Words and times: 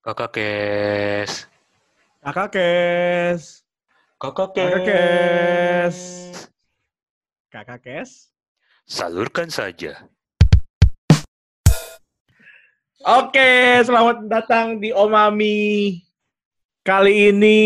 Kakak 0.00 0.32
Kes. 0.32 1.44
Kakak 2.24 2.48
Kes. 2.56 3.60
Kakak 4.16 4.56
Kakak 4.56 4.80
Kes. 4.88 5.96
Kakak 7.52 7.80
Kes. 7.84 8.32
Salurkan 8.88 9.52
saja. 9.52 10.08
Oke, 13.04 13.84
selamat 13.84 14.24
datang 14.24 14.80
di 14.80 14.88
Omami. 14.88 16.00
Kali 16.80 17.28
ini 17.28 17.60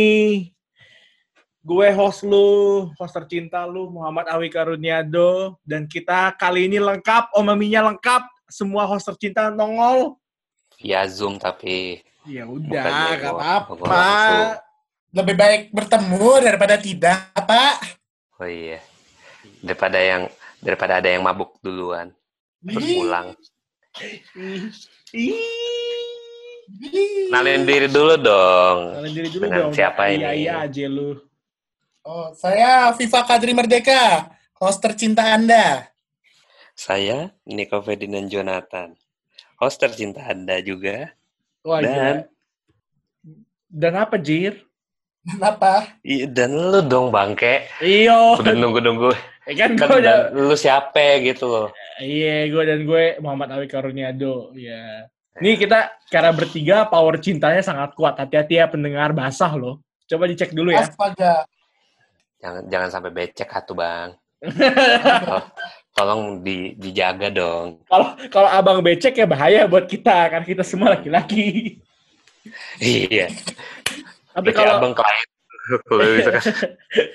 gue 1.62 1.88
host 1.94 2.26
lu, 2.26 2.90
host 2.98 3.14
tercinta 3.14 3.62
lu, 3.62 3.94
Muhammad 3.94 4.26
Awi 4.34 4.50
Karuniado. 4.50 5.54
Dan 5.62 5.86
kita 5.86 6.34
kali 6.34 6.66
ini 6.66 6.82
lengkap, 6.82 7.30
Omaminya 7.38 7.94
lengkap. 7.94 8.26
Semua 8.50 8.90
host 8.90 9.06
tercinta 9.06 9.54
nongol. 9.54 10.18
Via 10.82 11.06
Zoom 11.06 11.38
tapi 11.38 12.02
Ya 12.24 12.44
udah, 12.48 12.84
gak 13.20 13.32
apa-apa. 13.36 13.96
Lebih 15.14 15.34
baik 15.38 15.62
bertemu 15.70 16.28
daripada 16.42 16.74
tidak, 16.80 17.30
Pak. 17.36 17.76
oh 18.40 18.48
iya. 18.48 18.80
Daripada 19.60 20.00
yang 20.00 20.26
daripada 20.64 20.98
ada 20.98 21.08
yang 21.12 21.20
mabuk 21.20 21.60
duluan 21.60 22.08
terus 22.64 22.88
pulang. 22.96 23.28
Kenalin 27.28 27.62
diri 27.68 27.88
dulu 27.92 28.14
dong. 28.16 28.78
Kalian 28.96 29.12
diri 29.12 29.28
dulu 29.28 29.44
Dengan 29.44 29.60
dong. 29.68 29.72
siapa 29.76 30.02
Iya, 30.08 30.32
ini? 30.32 30.48
Iya 30.48 30.52
aja 30.64 30.84
lu. 30.88 31.10
Oh, 32.04 32.28
saya 32.36 32.92
Viva 32.96 33.20
Kadri 33.24 33.52
Merdeka, 33.56 34.28
host 34.60 34.80
tercinta 34.80 35.24
Anda. 35.24 35.88
Saya 36.76 37.32
Nico 37.48 37.80
Ferdinand 37.80 38.28
Jonathan. 38.28 38.96
Host 39.60 39.80
tercinta 39.80 40.24
Anda 40.24 40.60
juga. 40.60 41.12
Wah, 41.64 41.80
Dan- 41.80 41.90
gila. 41.90 42.12
Dan 43.74 43.92
apa, 43.96 44.14
Jir? 44.20 44.54
Kenapa? 45.24 45.88
Iya, 46.04 46.28
dan 46.28 46.52
lu 46.52 46.84
dong 46.84 47.08
bangke. 47.08 47.64
Iyo. 47.80 48.36
Udah 48.36 48.52
nunggu-nunggu. 48.52 49.10
Eh, 49.48 49.56
kan 49.56 49.72
Kan 49.72 49.88
gue 49.88 50.04
udah, 50.04 50.28
dan 50.30 50.36
lu 50.36 50.52
siapa 50.54 51.20
gitu 51.20 51.48
loh. 51.48 51.68
iya 51.96 52.44
gue 52.48 52.60
dan 52.60 52.84
gue 52.84 53.16
Muhammad 53.18 53.56
Awi 53.56 53.66
Karuniado. 53.66 54.52
Iya. 54.52 55.08
Nih 55.40 55.56
kita 55.56 55.90
cara 56.06 56.28
bertiga 56.30 56.84
power 56.86 57.16
cintanya 57.18 57.64
sangat 57.64 57.96
kuat. 57.96 58.14
Hati-hati 58.14 58.60
ya 58.60 58.68
pendengar 58.68 59.10
basah 59.10 59.56
loh. 59.56 59.80
Coba 60.04 60.28
dicek 60.28 60.52
dulu 60.52 60.70
ya. 60.70 60.84
Astaga. 60.84 61.48
Jangan 62.38 62.62
jangan 62.68 62.88
sampai 62.92 63.10
becek 63.10 63.48
atuh, 63.48 63.72
Bang. 63.74 64.12
Tolong 65.94 66.42
di, 66.42 66.74
dijaga 66.74 67.30
dong. 67.30 67.86
Kalau 67.86 68.18
kalau 68.26 68.50
abang 68.50 68.82
becek 68.82 69.14
ya 69.14 69.26
bahaya 69.30 69.70
buat 69.70 69.86
kita 69.86 70.26
kan 70.26 70.42
kita 70.42 70.66
semua 70.66 70.98
laki-laki. 70.98 71.78
Iya. 72.82 73.30
Tapi 74.34 74.50
kalau 74.50 74.82
abang 74.82 74.94
klien. 74.94 75.28
Kan? 76.34 76.42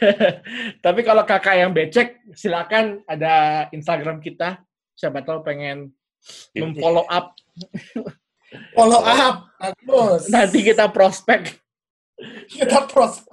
tapi 0.85 0.99
kalau 1.05 1.21
kakak 1.27 1.55
yang 1.59 1.75
becek 1.75 2.23
silakan 2.33 3.03
ada 3.03 3.67
Instagram 3.75 4.23
kita. 4.23 4.63
Siapa 4.95 5.27
tahu 5.27 5.43
pengen 5.43 5.91
memfollow 6.55 7.03
up. 7.07 7.35
Follow 8.75 9.01
up. 9.05 9.35
Bagus. 9.59 10.31
Nanti 10.33 10.65
kita 10.65 10.89
prospek. 10.89 11.61
kita 12.49 12.89
pros. 12.89 13.23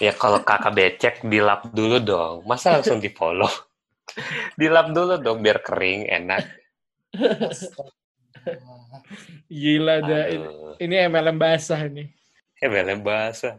Ya 0.00 0.16
kalau 0.16 0.40
kakak 0.42 0.72
becek 0.72 1.14
dilap 1.26 1.68
dulu 1.70 2.00
dong. 2.00 2.36
Masa 2.48 2.80
langsung 2.80 2.98
di 2.98 3.12
follow? 3.12 3.50
dilap 4.60 4.92
dulu 4.92 5.18
dong 5.20 5.40
biar 5.40 5.60
kering, 5.62 6.08
enak. 6.08 6.44
Gila 9.52 9.94
dah. 10.02 10.24
Ini, 10.80 10.94
MLM 11.06 11.38
basah 11.38 11.82
nih. 11.86 12.08
Eh, 12.62 12.68
belem 12.70 13.02
basah. 13.02 13.58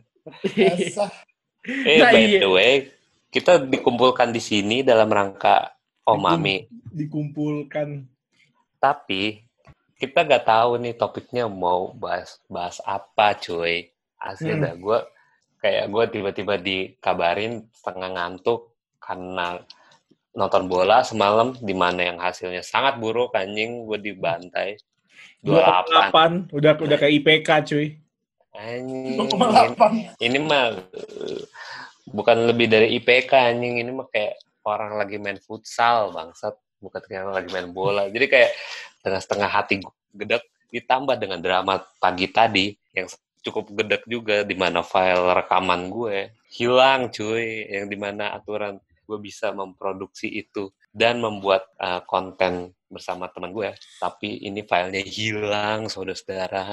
Basah. 0.56 1.12
Eh, 1.64 1.96
Nah, 1.96 2.12
by 2.12 2.28
iya. 2.28 2.44
the 2.44 2.52
way, 2.52 2.92
kita 3.32 3.56
dikumpulkan 3.64 4.36
di 4.36 4.44
sini 4.44 4.84
dalam 4.84 5.08
rangka 5.08 5.72
Omami. 6.04 6.68
Dikumpulkan. 6.92 8.04
Tapi 8.84 9.40
kita 9.96 10.28
nggak 10.28 10.44
tahu 10.44 10.76
nih 10.84 11.00
topiknya 11.00 11.48
mau 11.48 11.96
bahas 11.96 12.44
bahas 12.52 12.84
apa, 12.84 13.40
cuy. 13.40 13.88
Asli 14.20 14.52
Hmm. 14.52 14.60
dah 14.60 14.76
gue 14.76 15.00
kayak 15.64 15.86
gue 15.88 16.04
tiba-tiba 16.12 16.60
dikabarin 16.60 17.64
setengah 17.72 18.12
ngantuk 18.12 18.76
karena 19.00 19.64
nonton 20.34 20.66
bola 20.66 21.06
semalam 21.06 21.54
di 21.62 21.74
mana 21.78 22.10
yang 22.10 22.18
hasilnya 22.18 22.66
sangat 22.66 22.98
buruk 22.98 23.38
anjing 23.38 23.86
gue 23.86 24.00
dibantai 24.02 24.82
28 25.46 26.50
28. 26.50 26.58
Udah 26.58 26.74
udah 26.80 26.98
kayak 26.98 27.14
IPK 27.22 27.50
cuy. 27.70 27.88
anjing 28.54 29.18
2,8. 29.18 30.22
ini 30.26 30.38
mah 30.42 30.78
bukan 32.10 32.38
lebih 32.50 32.70
dari 32.70 32.98
IPK 33.02 33.32
anjing 33.34 33.82
ini 33.82 33.92
mah 33.94 34.06
kayak 34.10 34.38
orang 34.66 34.98
lagi 34.98 35.18
main 35.18 35.42
futsal 35.42 36.14
bangsat 36.14 36.54
bukan 36.78 37.02
kayak 37.06 37.34
lagi 37.34 37.50
main 37.50 37.74
bola 37.74 38.10
jadi 38.14 38.26
kayak 38.30 38.52
dengan 39.02 39.20
setengah 39.22 39.50
hati 39.50 39.82
gedek 40.14 40.44
ditambah 40.74 41.16
dengan 41.18 41.40
drama 41.42 41.82
pagi 41.98 42.30
tadi 42.30 42.74
yang 42.94 43.10
cukup 43.44 43.74
gedek 43.76 44.04
juga 44.08 44.42
di 44.48 44.56
mana 44.56 44.82
file 44.82 45.36
rekaman 45.36 45.92
gue 45.92 46.32
hilang 46.54 47.12
cuy 47.12 47.68
yang 47.68 47.86
di 47.92 47.98
mana 48.00 48.38
aturan 48.38 48.80
gue 49.04 49.18
bisa 49.20 49.52
memproduksi 49.52 50.32
itu 50.32 50.72
dan 50.92 51.20
membuat 51.20 51.68
uh, 51.80 52.02
konten 52.08 52.72
bersama 52.88 53.28
teman 53.30 53.52
gue 53.52 53.74
tapi 54.00 54.44
ini 54.46 54.64
filenya 54.64 55.04
hilang 55.04 55.90
saudara-saudara 55.90 56.64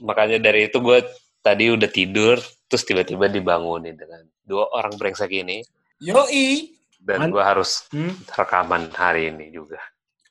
makanya 0.00 0.38
dari 0.40 0.66
itu 0.68 0.80
gue 0.80 1.04
tadi 1.44 1.70
udah 1.70 1.90
tidur 1.92 2.36
terus 2.66 2.82
tiba-tiba 2.82 3.30
dibangunin 3.30 3.94
dengan 3.94 4.26
dua 4.42 4.66
orang 4.74 4.98
brengsek 4.98 5.30
ini 5.30 5.62
Yoi. 6.02 6.74
dan 7.00 7.30
gue 7.30 7.42
harus 7.42 7.86
Hmm. 7.94 8.12
rekaman 8.34 8.90
hari 8.92 9.30
ini 9.30 9.54
juga 9.54 9.78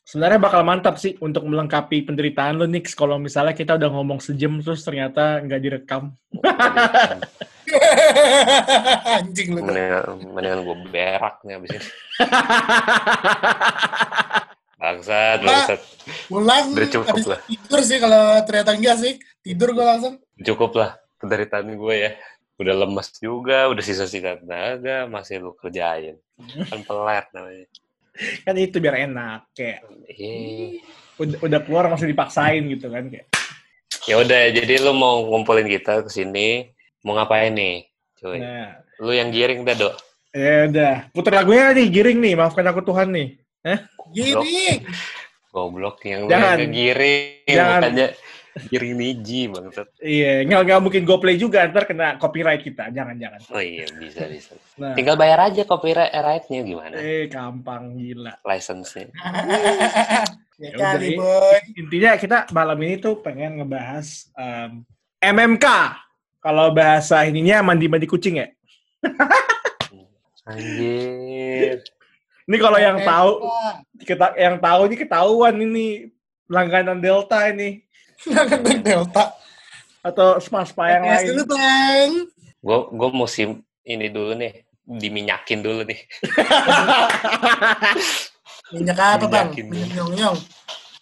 Sebenarnya 0.05 0.37
bakal 0.37 0.61
mantap 0.61 1.01
sih 1.01 1.17
untuk 1.17 1.49
melengkapi 1.49 2.05
penderitaan 2.05 2.61
lo 2.61 2.69
Nix 2.69 2.93
kalau 2.93 3.17
misalnya 3.17 3.57
kita 3.57 3.73
udah 3.73 3.89
ngomong 3.89 4.21
sejam 4.21 4.61
terus 4.61 4.85
ternyata 4.85 5.41
nggak 5.41 5.61
direkam. 5.65 6.13
Anjing 9.17 9.57
lu. 9.57 9.65
mendingan, 9.65 10.05
mendingan 10.29 10.59
gue 10.61 10.77
berak 10.93 11.41
nih 11.41 11.57
abis 11.57 11.69
ini 11.73 11.81
bangsat 14.79 15.39
bangsat 15.41 15.81
Pulang 16.29 16.65
Udah 16.77 16.89
cukup 16.93 17.25
lah. 17.25 17.39
tidur 17.49 17.81
sih 17.81 17.97
kalau 17.97 18.23
ternyata 18.45 18.71
enggak 18.77 18.97
sih. 19.01 19.13
Tidur 19.41 19.73
gue 19.73 19.81
langsung. 19.81 20.21
cukup 20.45 20.71
lah 20.77 21.01
penderitaan 21.17 21.73
gue 21.73 21.95
ya 21.97 22.11
udah 22.55 22.75
lemes 22.85 23.09
juga 23.17 23.67
udah 23.67 23.83
sisa-sisa 23.83 24.37
tenaga 24.39 25.09
masih 25.09 25.43
lu 25.43 25.51
kerjain 25.57 26.15
kan 26.69 26.79
pelet 26.85 27.25
namanya 27.35 27.65
kan 28.43 28.55
itu 28.55 28.77
biar 28.79 28.95
enak 29.05 29.51
kayak 29.51 29.83
Iya. 30.07 30.79
udah, 31.17 31.37
udah 31.43 31.59
keluar 31.63 31.85
masih 31.87 32.07
dipaksain 32.07 32.63
gitu 32.67 32.87
kan 32.87 33.07
kayak. 33.07 33.27
ya 34.05 34.15
udah 34.17 34.41
jadi 34.53 34.73
lu 34.81 34.93
mau 34.93 35.25
ngumpulin 35.25 35.65
kita 35.65 36.01
ke 36.01 36.09
sini 36.09 36.69
mau 37.01 37.13
ngapain 37.13 37.51
nih 37.51 37.85
cuy 38.15 38.37
Nah, 38.39 38.79
lu 39.01 39.11
yang 39.11 39.29
giring 39.29 39.63
dah 39.63 39.75
dok 39.75 39.95
ya 40.31 40.67
udah. 40.67 40.95
Putar 41.11 41.31
lagunya 41.33 41.71
nih 41.71 41.87
giring 41.87 42.19
nih, 42.19 42.33
maafkan 42.35 42.67
aku 42.67 42.83
Tuhan 42.83 43.07
nih. 43.09 43.39
Gini. 44.11 44.83
goblok 45.49 46.03
yang 46.03 46.27
Jangan. 46.27 46.59
lu 46.59 46.61
yang 46.67 46.73
giring 46.75 47.47
Jangan. 47.47 47.79
makanya 47.81 48.07
giring 48.67 48.95
niji 48.95 49.51
bangsat 49.51 49.91
Iya, 49.99 50.47
nggak 50.47 50.61
nggak 50.63 50.79
mungkin 50.79 51.03
go 51.03 51.19
play 51.19 51.35
juga 51.35 51.67
ntar 51.67 51.83
kena 51.83 52.15
copyright 52.15 52.63
kita. 52.63 52.87
Jangan 52.89 53.19
jangan. 53.19 53.39
oh 53.51 53.59
iya 53.59 53.83
bisa 53.95 54.25
bisa 54.25 54.55
Nah, 54.79 54.95
tinggal 54.95 55.15
bayar 55.15 55.51
aja 55.51 55.63
copyright-nya 55.63 56.59
gimana 56.63 56.95
eh 56.95 57.27
gampang 57.27 57.95
gila. 57.95 58.35
license-nya 58.43 59.11
ya 60.55 60.71
Ya 60.71 60.71
kali, 60.71 61.19
boy. 61.19 61.59
Intinya 61.75 62.15
kita 62.15 62.37
malam 62.55 62.79
ini 62.79 62.95
tuh 62.95 63.19
pengen 63.19 63.59
ngebahas 63.59 64.31
em, 64.33 64.87
MMK. 65.19 65.67
Kalau 66.39 66.71
bahasa 66.71 67.27
ininya 67.27 67.59
mandi-mandi 67.59 68.07
kucing 68.07 68.39
ya. 68.39 68.47
anjir 70.47 71.81
Ini 72.45 72.57
kalau 72.61 72.77
yang 72.77 73.01
tahu, 73.01 73.31
kita 73.99 74.37
yang 74.37 74.61
tahu 74.61 74.85
ini 74.85 74.95
ketahuan 74.95 75.55
ini 75.57 75.87
langganan 76.45 77.01
Delta 77.01 77.49
ini 77.49 77.81
Jangan 78.23 78.59
naik 78.63 78.81
Delta. 78.83 79.25
atau 80.05 80.37
spa-spa 80.37 80.93
yang 80.93 81.03
lain. 81.09 81.27
dulu, 81.33 81.43
Bang. 81.49 82.09
gue 82.61 82.79
gue 82.93 83.09
musim 83.09 83.49
ini 83.81 84.05
dulu 84.13 84.37
nih 84.37 84.65
diminyakin 84.85 85.65
dulu 85.65 85.81
nih 85.81 85.97
Minyak 88.73 88.97
apa, 88.97 89.25
Bang? 89.29 89.49
Minyak 89.53 89.93
nyong-nyong. 89.93 90.37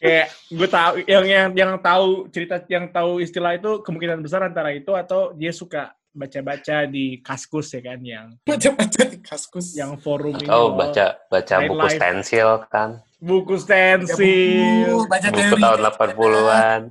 Kayak 0.04 0.28
gue 0.52 0.68
tahu 0.68 0.92
yang 1.08 1.24
yang 1.24 1.48
yang 1.56 1.72
tahu 1.80 2.28
cerita 2.28 2.60
yang 2.68 2.92
tahu 2.92 3.24
istilah 3.24 3.56
itu 3.56 3.80
kemungkinan 3.88 4.20
besar 4.20 4.44
antara 4.44 4.76
itu 4.76 4.92
atau 4.92 5.32
dia 5.32 5.56
suka 5.56 5.96
baca-baca 6.14 6.86
di 6.86 7.20
kaskus 7.20 7.74
ya 7.74 7.82
kan 7.84 8.00
yang 8.00 8.28
Baca-baca 8.48 9.02
di 9.04 9.18
kaskus. 9.20 9.74
yang 9.74 9.98
forum 9.98 10.38
ini. 10.38 10.48
oh 10.48 10.74
baca 10.74 11.18
baca 11.28 11.56
buku 11.60 11.74
Nightlife. 11.76 11.98
stensil 11.98 12.50
kan 12.68 12.90
buku 13.18 13.56
Baca 13.56 13.64
stensil. 13.66 14.88
buku, 14.88 15.10
baca 15.10 15.28
buku 15.28 15.42
teori. 15.44 15.62
tahun 15.62 15.80
80-an 15.90 16.82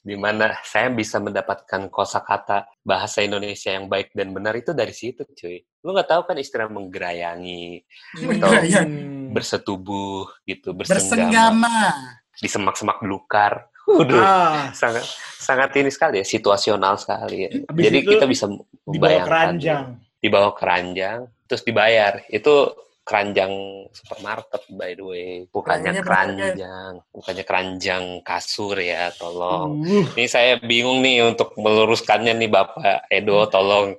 Di 0.00 0.14
mana 0.14 0.54
saya 0.62 0.88
bisa 0.88 1.18
mendapatkan 1.18 1.90
kosakata 1.90 2.64
bahasa 2.80 3.20
Indonesia 3.20 3.68
yang 3.68 3.90
baik 3.90 4.14
dan 4.14 4.30
benar 4.30 4.54
itu 4.54 4.70
dari 4.70 4.94
situ, 4.94 5.26
cuy. 5.26 5.58
Lu 5.82 5.90
nggak 5.90 6.06
tahu 6.06 6.22
kan 6.22 6.38
istilah 6.38 6.70
menggerayangi, 6.70 7.82
Atau. 8.16 8.54
Hmm. 8.86 9.34
bersetubuh 9.34 10.30
gitu, 10.44 10.70
bersenggama, 10.70 11.66
Bersenggama. 11.66 11.76
di 12.32 12.48
semak-semak 12.48 13.02
belukar. 13.02 13.66
Waduh, 13.86 14.18
Ah, 14.18 14.74
sangat 14.74 15.06
sangat 15.38 15.70
ini 15.78 15.90
sekali 15.94 16.18
ya, 16.18 16.26
situasional 16.26 16.98
sekali 16.98 17.46
ya. 17.46 17.50
Habis 17.70 17.82
Jadi 17.86 17.98
kita 18.02 18.26
bisa 18.26 18.44
di 18.50 18.58
bawah 18.58 18.90
membayangkan 18.90 19.30
keranjang. 19.30 19.84
di 20.18 20.28
bawah 20.28 20.52
keranjang 20.58 21.18
terus 21.46 21.62
dibayar. 21.62 22.12
Itu 22.26 22.74
keranjang 23.06 23.54
supermarket 23.94 24.66
by 24.74 24.98
the 24.98 25.04
way, 25.06 25.30
bukannya 25.54 26.02
keranjang, 26.02 26.98
bukannya 27.14 27.44
keranjang 27.46 28.04
kasur 28.26 28.74
ya, 28.82 29.14
tolong. 29.14 29.86
Uh, 29.86 30.02
Ini 30.18 30.26
saya 30.26 30.58
bingung 30.58 31.06
nih 31.06 31.22
untuk 31.22 31.54
meluruskannya 31.54 32.34
nih 32.34 32.50
Bapak 32.50 33.06
Edo, 33.06 33.46
tolong 33.46 33.94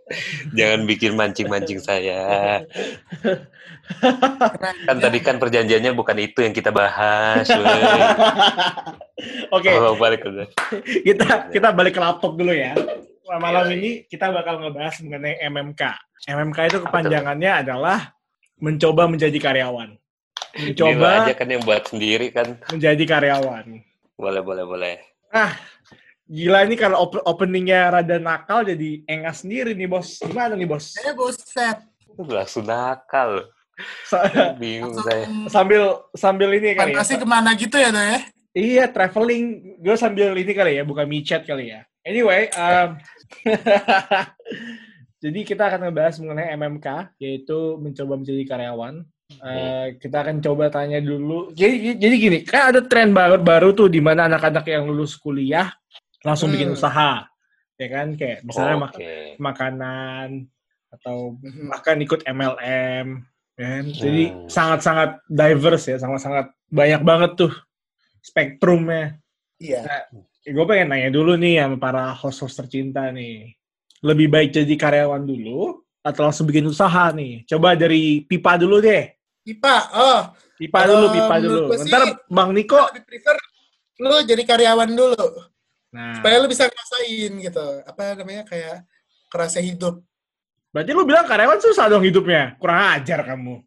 jangan 0.52 0.84
bikin 0.84 1.16
mancing-mancing 1.16 1.80
saya. 1.80 2.60
Kan 4.84 4.98
tadi 5.00 5.24
kan 5.24 5.40
perjanjiannya 5.40 5.96
bukan 5.96 6.18
itu 6.20 6.44
yang 6.44 6.52
kita 6.52 6.76
bahas. 6.76 7.48
Oke, 9.56 9.72
Oh, 9.72 9.96
balik 9.96 10.28
ke 10.28 10.52
kita 11.08 11.48
kita 11.48 11.72
balik 11.72 11.96
ke 11.96 12.02
laptop 12.04 12.36
dulu 12.36 12.52
ya. 12.52 12.76
Malam 13.28 13.72
Iya, 13.72 13.76
ini 13.76 13.92
kita 14.08 14.32
bakal 14.32 14.60
ngebahas 14.64 15.00
mengenai 15.04 15.40
MMK. 15.48 15.84
MMK 16.28 16.58
itu 16.72 16.78
kepanjangannya 16.84 17.52
adalah 17.64 18.17
mencoba 18.58 19.06
menjadi 19.06 19.38
karyawan. 19.38 19.94
Coba 19.94 20.58
Mencoba 20.58 21.08
aja 21.22 21.34
kan 21.38 21.48
yang 21.48 21.62
buat 21.62 21.84
sendiri 21.86 22.34
kan. 22.34 22.58
menjadi 22.74 23.04
karyawan. 23.06 23.66
Boleh, 24.18 24.42
boleh, 24.42 24.66
boleh. 24.66 24.96
Gila 26.28 26.66
ini 26.66 26.76
kalau 26.76 27.08
op- 27.08 27.24
openingnya 27.24 27.88
rada 27.94 28.18
nakal 28.18 28.66
jadi 28.66 29.06
engas 29.06 29.46
sendiri 29.46 29.72
nih 29.72 29.88
bos. 29.88 30.18
Gimana 30.20 30.58
nih 30.58 30.66
bos? 30.66 30.98
Eh, 30.98 31.14
buset. 31.14 31.78
Langsung 32.18 32.66
nakal. 32.66 33.46
Sa- 34.04 34.26
Bingung 34.58 34.98
Langsung 34.98 35.06
saya. 35.06 35.26
sambil 35.48 35.82
sambil 36.18 36.50
ini 36.58 36.74
kali 36.74 36.92
ya. 36.92 36.98
fantasi 36.98 37.22
ke 37.22 37.28
mana 37.30 37.54
gitu 37.54 37.78
ya, 37.78 37.94
ya? 37.94 38.20
Iya, 38.58 38.86
traveling. 38.90 39.78
Gue 39.78 39.94
sambil 39.94 40.34
ini 40.34 40.50
kali 40.50 40.82
ya, 40.82 40.84
bukan 40.84 41.06
micet 41.06 41.46
kali 41.46 41.70
ya. 41.70 41.86
Anyway, 42.02 42.50
um, 42.58 42.98
jadi 45.18 45.40
kita 45.42 45.64
akan 45.66 45.90
ngebahas 45.90 46.16
mengenai 46.22 46.54
MMK, 46.54 46.88
yaitu 47.18 47.82
mencoba 47.82 48.14
menjadi 48.18 48.44
karyawan. 48.46 49.02
Eh, 49.28 49.88
kita 50.00 50.24
akan 50.24 50.40
coba 50.40 50.72
tanya 50.72 51.04
dulu. 51.04 51.52
Jadi, 51.52 52.00
jadi 52.00 52.16
gini, 52.16 52.38
kan 52.48 52.72
ada 52.72 52.80
tren 52.86 53.12
baru 53.12 53.36
baru 53.42 53.76
tuh 53.76 53.92
di 53.92 54.00
mana 54.00 54.24
anak-anak 54.32 54.64
yang 54.64 54.88
lulus 54.88 55.20
kuliah 55.20 55.68
langsung 56.24 56.48
bikin 56.48 56.72
Hmm. 56.72 56.78
usaha, 56.80 57.28
ya 57.76 57.88
kan? 57.92 58.16
Kayak 58.16 58.48
misalnya 58.48 58.76
mak- 58.80 58.96
Oke. 58.96 59.36
makanan 59.36 60.48
atau 60.88 61.36
Mhm. 61.44 61.68
bahkan 61.68 61.98
ikut 62.00 62.22
MLM, 62.24 63.08
ya 63.60 63.66
kan? 63.68 63.84
Jadi 63.92 64.24
Hmm. 64.32 64.48
sangat-sangat 64.48 65.10
diverse 65.28 65.86
ya, 65.92 65.98
sangat-sangat 66.00 66.48
banyak 66.72 67.02
banget 67.04 67.32
tuh 67.36 67.54
spektrumnya. 68.22 69.18
Iya. 69.58 70.06
gue 70.48 70.64
pengen 70.64 70.96
nanya 70.96 71.12
dulu 71.12 71.36
nih 71.36 71.60
sama 71.60 71.76
para 71.76 72.16
host-host 72.16 72.56
tercinta 72.56 73.12
nih. 73.12 73.57
Lebih 74.04 74.28
baik 74.30 74.50
jadi 74.54 74.74
karyawan 74.78 75.26
dulu 75.26 75.82
atau 76.02 76.22
langsung 76.24 76.46
bikin 76.46 76.66
usaha 76.66 77.10
nih? 77.12 77.44
Coba 77.46 77.74
dari 77.74 78.22
Pipa 78.24 78.56
dulu 78.56 78.78
deh. 78.78 79.10
Pipa, 79.42 79.76
oh, 79.96 80.22
Pipa 80.60 80.86
dulu, 80.86 81.06
Pipa 81.10 81.36
menurut 81.40 81.72
dulu. 81.72 81.80
sih- 81.80 81.90
Ntar 81.90 82.04
Bang 82.28 82.52
Niko. 82.52 82.78
lebih 82.94 83.04
prefer 83.06 83.36
lu 83.98 84.16
jadi 84.22 84.44
karyawan 84.46 84.92
dulu. 84.94 85.26
Nah, 85.90 86.20
Supaya 86.20 86.36
lu 86.38 86.46
bisa 86.46 86.70
ngerasain 86.70 87.32
gitu. 87.42 87.68
Apa 87.88 88.14
namanya, 88.14 88.44
kayak 88.46 88.86
kerasa 89.28 89.58
hidup. 89.60 90.04
berarti 90.68 90.92
lu 90.94 91.08
bilang 91.08 91.26
karyawan 91.26 91.58
susah 91.58 91.90
dong 91.90 92.06
hidupnya. 92.06 92.54
Kurang 92.62 93.02
ajar 93.02 93.26
kamu. 93.26 93.66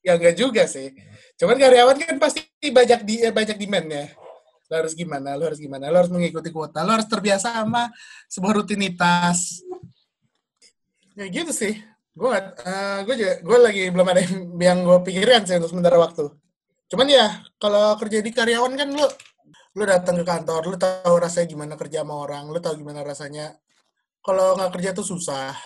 Ya 0.00 0.16
enggak 0.16 0.38
juga 0.38 0.64
sih. 0.64 0.94
Cuman 1.36 1.58
karyawan 1.58 1.98
kan 2.00 2.16
pasti 2.16 2.46
banyak 2.62 3.04
di 3.04 3.20
eh, 3.20 3.34
banyak 3.34 3.58
demand-nya. 3.60 4.14
Lo 4.66 4.74
harus 4.80 4.94
gimana, 4.94 5.36
lo 5.36 5.46
harus 5.46 5.60
gimana, 5.60 5.90
lo 5.92 6.00
harus 6.00 6.08
mengikuti 6.08 6.48
kuota, 6.48 6.80
lo 6.80 6.96
harus 6.96 7.04
terbiasa 7.06 7.60
sama 7.60 7.90
sebuah 8.26 8.62
rutinitas. 8.62 9.65
Ya 11.16 11.26
gitu 11.32 11.52
sih. 11.52 11.80
Gue 12.12 12.32
uh, 12.32 12.98
gue 13.04 13.14
juga 13.16 13.34
gue 13.40 13.58
lagi 13.60 13.82
belum 13.92 14.06
ada 14.08 14.20
yang, 14.68 14.78
gue 14.84 14.98
pikirkan 15.04 15.48
sih 15.48 15.56
untuk 15.56 15.72
sementara 15.72 15.96
waktu. 15.96 16.28
Cuman 16.92 17.06
ya 17.08 17.42
kalau 17.56 17.96
kerja 17.98 18.20
di 18.20 18.30
karyawan 18.30 18.72
kan 18.76 18.88
lo 18.92 19.08
lo 19.76 19.84
datang 19.84 20.20
ke 20.20 20.24
kantor, 20.24 20.62
lo 20.68 20.76
tahu 20.80 21.14
rasanya 21.20 21.46
gimana 21.52 21.74
kerja 21.76 22.00
sama 22.04 22.14
orang, 22.20 22.48
lo 22.48 22.60
tahu 22.60 22.80
gimana 22.80 23.00
rasanya. 23.04 23.56
Kalau 24.20 24.56
nggak 24.56 24.72
kerja 24.76 24.90
tuh 24.96 25.06
susah. 25.08 25.56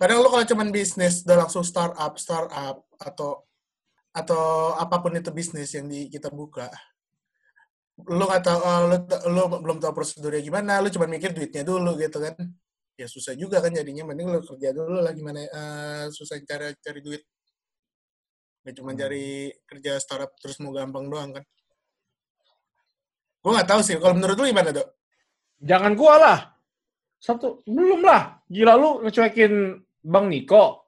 Kadang 0.00 0.20
lo 0.24 0.28
kalau 0.32 0.44
cuman 0.48 0.68
bisnis 0.74 1.22
udah 1.22 1.46
langsung 1.46 1.64
startup, 1.64 2.12
startup 2.18 2.84
atau 2.98 3.44
atau 4.14 4.74
apa 4.78 4.96
pun 5.02 5.10
itu 5.18 5.30
bisnis 5.34 5.74
yang 5.74 5.90
di 5.90 6.06
kita 6.06 6.30
buka 6.30 6.70
lu 8.10 8.26
nggak 8.26 8.42
tahu 8.42 8.60
eh, 8.66 9.22
lu 9.30 9.42
belum 9.46 9.78
tahu 9.78 9.92
prosedurnya 9.94 10.42
gimana 10.42 10.82
lu 10.82 10.90
cuma 10.90 11.06
mikir 11.06 11.30
duitnya 11.30 11.62
dulu 11.62 11.94
gitu 11.94 12.18
kan 12.18 12.34
ya 12.94 13.06
susah 13.10 13.34
juga 13.34 13.58
kan 13.58 13.74
jadinya 13.74 14.06
mending 14.06 14.30
lu 14.30 14.40
kerja 14.42 14.70
dulu 14.70 15.02
lah 15.02 15.10
gimana 15.10 15.42
eh, 15.42 16.04
susah 16.14 16.38
cari 16.46 16.74
cari 16.78 17.00
duit 17.02 17.22
nggak 18.64 18.74
cuma 18.80 18.94
cari 18.96 19.50
kerja 19.66 19.98
startup 19.98 20.32
terus 20.40 20.56
mau 20.62 20.70
gampang 20.70 21.10
doang 21.10 21.30
kan 21.34 21.44
gue 23.44 23.50
nggak 23.52 23.68
tahu 23.68 23.80
sih 23.84 23.98
kalau 24.00 24.14
menurut 24.16 24.38
lu 24.38 24.46
gimana 24.48 24.70
dok 24.72 24.88
Jangan 25.64 25.92
gua 25.96 26.14
lah. 26.20 26.38
Satu, 27.16 27.64
belum 27.64 28.04
lah. 28.04 28.36
Gila 28.52 28.76
lu 28.76 29.00
ngecuekin 29.06 29.80
Bang 30.04 30.28
Niko. 30.28 30.84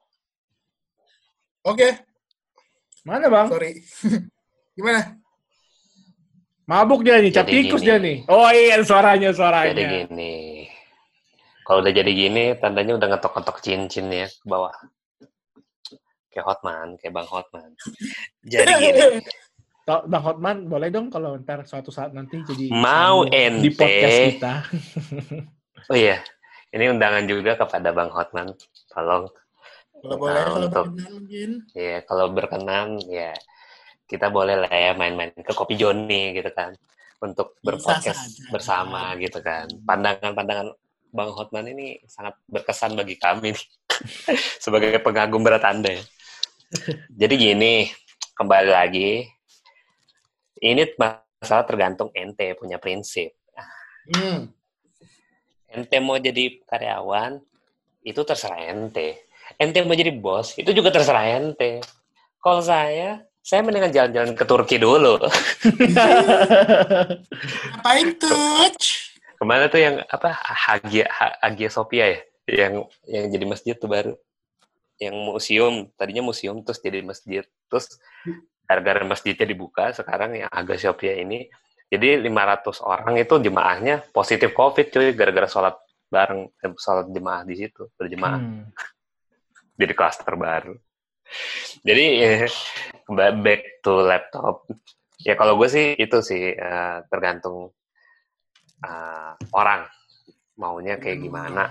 oke 1.67 1.89
Mana 3.03 3.27
Bang? 3.27 3.51
sorry 3.51 3.75
gimana 4.77 5.19
Mabuk 6.67 7.03
dia 7.03 7.19
nih, 7.19 7.31
cap 7.31 7.47
Jadi 7.47 7.55
tikus 7.67 7.79
dia 7.83 7.95
nih. 7.95 8.27
Oh 8.27 8.47
iya, 8.51 8.79
suaranya, 8.83 9.31
Jadi 9.31 9.39
suaranya. 9.39 9.87
gini. 10.07 10.56
Kalau 11.67 11.83
udah 11.83 11.91
jadi 11.91 12.07
gini, 12.07 12.55
tandanya 12.55 12.95
udah 12.95 13.07
ngetok-ngetok 13.11 13.59
cincin 13.59 14.07
ya 14.07 14.31
ke 14.31 14.45
bawah. 14.47 14.71
Kayak 16.31 16.45
Hotman, 16.47 16.95
kayak 16.95 17.11
Bang 17.11 17.27
Hotman. 17.27 17.69
Jadi 18.39 18.71
gini, 18.79 19.01
Bang 19.83 20.23
Hotman, 20.23 20.57
boleh 20.71 20.87
dong 20.87 21.11
kalau 21.11 21.35
ntar 21.43 21.67
suatu 21.67 21.91
saat 21.91 22.15
nanti 22.15 22.39
jadi 22.47 22.71
Mau 22.71 23.27
tamu 23.27 23.59
di 23.59 23.67
ente. 23.67 23.75
podcast 23.75 24.19
kita. 24.31 24.53
oh 25.91 25.97
iya, 25.99 26.23
ini 26.71 26.87
undangan 26.87 27.27
juga 27.27 27.59
kepada 27.59 27.91
Bang 27.91 28.15
Hotman. 28.15 28.55
Tolong, 28.87 29.27
kalau 29.99 30.15
boleh 30.15 30.31
Nah, 30.39 30.45
kalau 30.47 30.65
untuk- 30.71 30.87
berkenan 30.87 31.11
mungkin 31.19 31.49
ya 31.75 31.95
kalau 32.07 32.25
berkenan, 32.31 32.87
ya 33.11 33.31
kita 34.07 34.31
boleh 34.31 34.55
lah 34.55 34.71
ya 34.71 34.95
main-main 34.95 35.35
ke 35.35 35.51
Kopi 35.51 35.75
Joni 35.75 36.31
gitu 36.31 36.47
kan. 36.55 36.71
Untuk 37.19 37.59
berpodcast 37.59 38.39
bersama 38.55 39.17
gitu 39.19 39.43
kan. 39.43 39.67
Pandangan-pandangan 39.83 40.71
Bang 41.17 41.33
Hotman 41.33 41.65
ini 41.73 41.97
sangat 42.05 42.37
berkesan 42.45 42.93
bagi 42.93 43.17
kami 43.17 43.57
nih. 43.57 43.65
Sebagai 44.63 45.01
pengagum 45.01 45.41
berat 45.41 45.65
Anda 45.65 45.97
ya. 45.97 46.03
Jadi 47.09 47.33
gini, 47.41 47.89
kembali 48.37 48.69
lagi. 48.69 49.25
Ini 50.61 50.93
masalah 50.93 51.65
tergantung 51.65 52.13
ente 52.13 52.53
punya 52.53 52.77
prinsip. 52.77 53.33
hmm. 54.13 54.53
Ente 55.73 55.97
mau 55.97 56.21
jadi 56.21 56.61
karyawan, 56.69 57.41
itu 58.05 58.21
terserah 58.21 58.69
ente. 58.69 59.25
Ente 59.57 59.81
mau 59.81 59.97
jadi 59.97 60.13
bos, 60.13 60.53
itu 60.53 60.69
juga 60.69 60.93
terserah 60.93 61.25
ente. 61.33 61.81
Kalau 62.37 62.61
saya, 62.61 63.25
saya 63.41 63.65
mendingan 63.65 63.89
jalan-jalan 63.89 64.37
ke 64.37 64.45
Turki 64.45 64.77
dulu. 64.77 65.17
ngapain 67.87 68.09
tuh 68.19 68.67
Ke 69.37 69.43
mana 69.45 69.69
tuh 69.69 69.77
yang 69.77 70.01
apa 70.09 70.33
Hagia 70.33 71.05
Ha- 71.07 71.37
Hagia 71.45 71.69
Sophia 71.69 72.05
ya? 72.09 72.19
Yang 72.47 72.73
yang 73.05 73.25
jadi 73.29 73.45
masjid 73.45 73.75
tuh 73.77 73.89
baru. 73.89 74.13
Yang 74.97 75.15
museum, 75.21 75.73
tadinya 75.93 76.25
museum 76.25 76.65
terus 76.65 76.81
jadi 76.81 77.05
masjid. 77.05 77.45
Terus 77.69 78.01
gara-gara 78.65 78.99
masjidnya 79.05 79.45
dibuka 79.47 79.93
sekarang 79.93 80.35
yang 80.35 80.49
Hagia 80.51 80.91
Sophia 80.91 81.15
ini 81.15 81.47
jadi 81.87 82.19
500 82.19 82.83
orang 82.83 83.15
itu 83.15 83.39
jemaahnya 83.39 84.03
positif 84.11 84.51
Covid 84.51 84.91
cuy 84.91 85.15
gara-gara 85.15 85.47
sholat 85.47 85.75
bareng 86.11 86.51
eh, 86.51 86.75
sholat 86.75 87.07
jemaah 87.07 87.47
di 87.47 87.55
situ 87.55 87.87
berjemaah 87.95 88.35
Hmm. 88.43 88.67
jadi 89.79 89.93
klaster 89.95 90.35
baru. 90.35 90.75
Jadi 91.83 92.05
ba- 93.07 93.35
back 93.39 93.61
to 93.79 94.03
laptop. 94.03 94.67
Ya 95.23 95.39
kalau 95.39 95.55
gue 95.55 95.69
sih 95.71 95.95
itu 95.95 96.17
sih 96.19 96.51
eh, 96.51 96.97
tergantung 97.07 97.71
eh, 98.83 99.31
orang 99.53 99.81
maunya 100.57 100.97
kayak 100.97 101.19
gimana. 101.21 101.63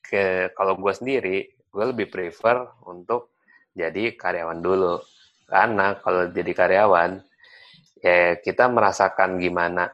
Ke 0.00 0.50
kalau 0.54 0.74
gue 0.78 0.92
sendiri, 0.94 1.36
gue 1.70 1.84
lebih 1.94 2.10
prefer 2.10 2.66
untuk 2.90 3.34
jadi 3.74 4.14
karyawan 4.18 4.58
dulu. 4.58 4.98
Karena 5.46 5.98
kalau 5.98 6.30
jadi 6.30 6.52
karyawan, 6.54 7.10
ya 8.02 8.38
kita 8.38 8.70
merasakan 8.70 9.38
gimana 9.38 9.90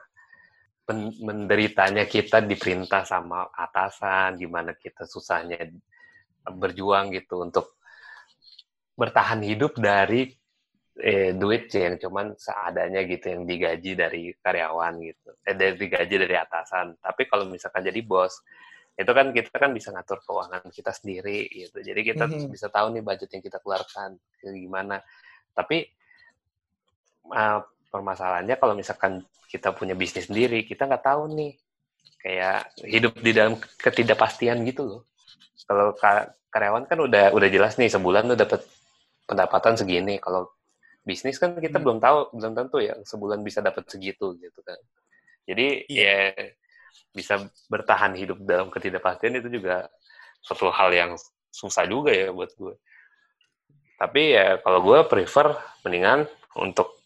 men- 0.88 1.16
menderitanya 1.20 2.06
kita 2.06 2.40
diperintah 2.44 3.02
sama 3.02 3.50
atasan, 3.50 4.38
gimana 4.38 4.72
kita 4.78 5.04
susahnya 5.04 5.58
berjuang 6.46 7.10
gitu 7.12 7.42
untuk 7.42 7.76
bertahan 8.96 9.42
hidup 9.44 9.76
dari 9.76 10.30
eh, 11.00 11.36
duit 11.36 11.68
yang 11.72 12.00
cuman 12.00 12.32
seadanya 12.40 13.04
gitu 13.04 13.28
yang 13.28 13.42
digaji 13.44 13.92
dari 13.92 14.32
karyawan 14.40 14.96
gitu, 15.04 15.28
eh, 15.44 15.52
dari 15.52 15.76
digaji 15.76 16.14
dari 16.16 16.36
atasan. 16.36 16.96
Tapi 17.00 17.22
kalau 17.28 17.44
misalkan 17.44 17.84
jadi 17.84 18.00
bos, 18.00 18.40
itu 18.96 19.12
kan 19.12 19.28
kita 19.28 19.52
kan 19.60 19.76
bisa 19.76 19.92
ngatur 19.92 20.24
keuangan 20.24 20.64
kita 20.72 20.88
sendiri 20.96 21.44
gitu. 21.52 21.84
Jadi 21.84 22.00
kita 22.00 22.24
Mhm. 22.24 22.48
bisa 22.48 22.72
tahu 22.72 22.96
nih 22.96 23.04
budget 23.04 23.28
yang 23.28 23.44
kita 23.44 23.60
keluarkan 23.60 24.16
gimana. 24.40 25.04
Tapi 25.52 25.84
uh, 27.28 27.60
permasalahannya 27.92 28.56
kalau 28.56 28.72
misalkan 28.72 29.20
kita 29.52 29.76
punya 29.76 29.92
bisnis 29.92 30.32
sendiri, 30.32 30.64
kita 30.64 30.88
nggak 30.88 31.04
tahu 31.04 31.28
nih 31.36 31.52
kayak 32.24 32.72
hidup 32.88 33.14
di 33.20 33.36
dalam 33.36 33.60
ketidakpastian 33.60 34.64
gitu 34.64 34.82
loh. 34.88 35.00
Kalau 35.68 35.92
ka- 35.92 36.32
karyawan 36.48 36.88
kan 36.88 36.98
udah 37.04 37.36
udah 37.36 37.48
jelas 37.52 37.76
nih 37.76 37.92
sebulan 37.92 38.32
tuh 38.32 38.38
dapat 38.40 38.60
pendapatan 39.28 39.76
segini. 39.76 40.16
Kalau 40.18 40.55
bisnis 41.08 41.38
kan 41.42 41.56
kita 41.56 41.78
Hmm. 41.78 41.84
belum 41.84 41.98
tahu, 42.04 42.18
belum 42.36 42.52
tentu 42.58 42.78
ya 42.82 42.94
sebulan 43.06 43.40
bisa 43.46 43.60
dapat 43.64 43.84
segitu 43.92 44.34
gitu 44.42 44.60
kan. 44.66 44.78
Jadi 45.48 45.86
Iya. 45.88 46.04
ya 46.06 46.16
bisa 47.16 47.34
bertahan 47.72 48.12
hidup 48.20 48.38
dalam 48.44 48.68
ketidakpastian 48.74 49.40
itu 49.40 49.48
juga 49.60 49.88
suatu 50.44 50.68
hal 50.70 50.90
yang 50.94 51.10
susah 51.50 51.84
juga 51.88 52.10
ya 52.12 52.28
buat 52.34 52.52
gue. 52.60 52.74
Tapi 53.96 54.22
ya 54.36 54.60
kalau 54.60 54.80
gue 54.84 54.98
prefer 55.08 55.56
mendingan 55.84 56.28
untuk 56.60 57.00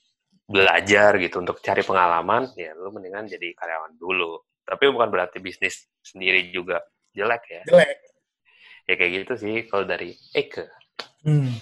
belajar 0.50 1.14
gitu, 1.22 1.38
untuk 1.42 1.62
cari 1.62 1.82
pengalaman, 1.86 2.50
ya 2.58 2.74
lu 2.74 2.90
mendingan 2.90 3.30
jadi 3.30 3.54
karyawan 3.54 3.94
dulu. 3.98 4.42
Tapi 4.66 4.84
bukan 4.90 5.08
berarti 5.14 5.38
bisnis 5.38 5.86
sendiri 6.02 6.50
juga 6.50 6.82
jelek 7.14 7.42
ya. 7.50 7.62
Jelek. 7.66 7.98
Ya 8.88 8.94
kayak 8.98 9.12
gitu 9.24 9.32
sih 9.38 9.56
kalau 9.70 9.84
dari 9.86 10.10
Eke. 10.34 10.66
Hmm. 11.24 11.52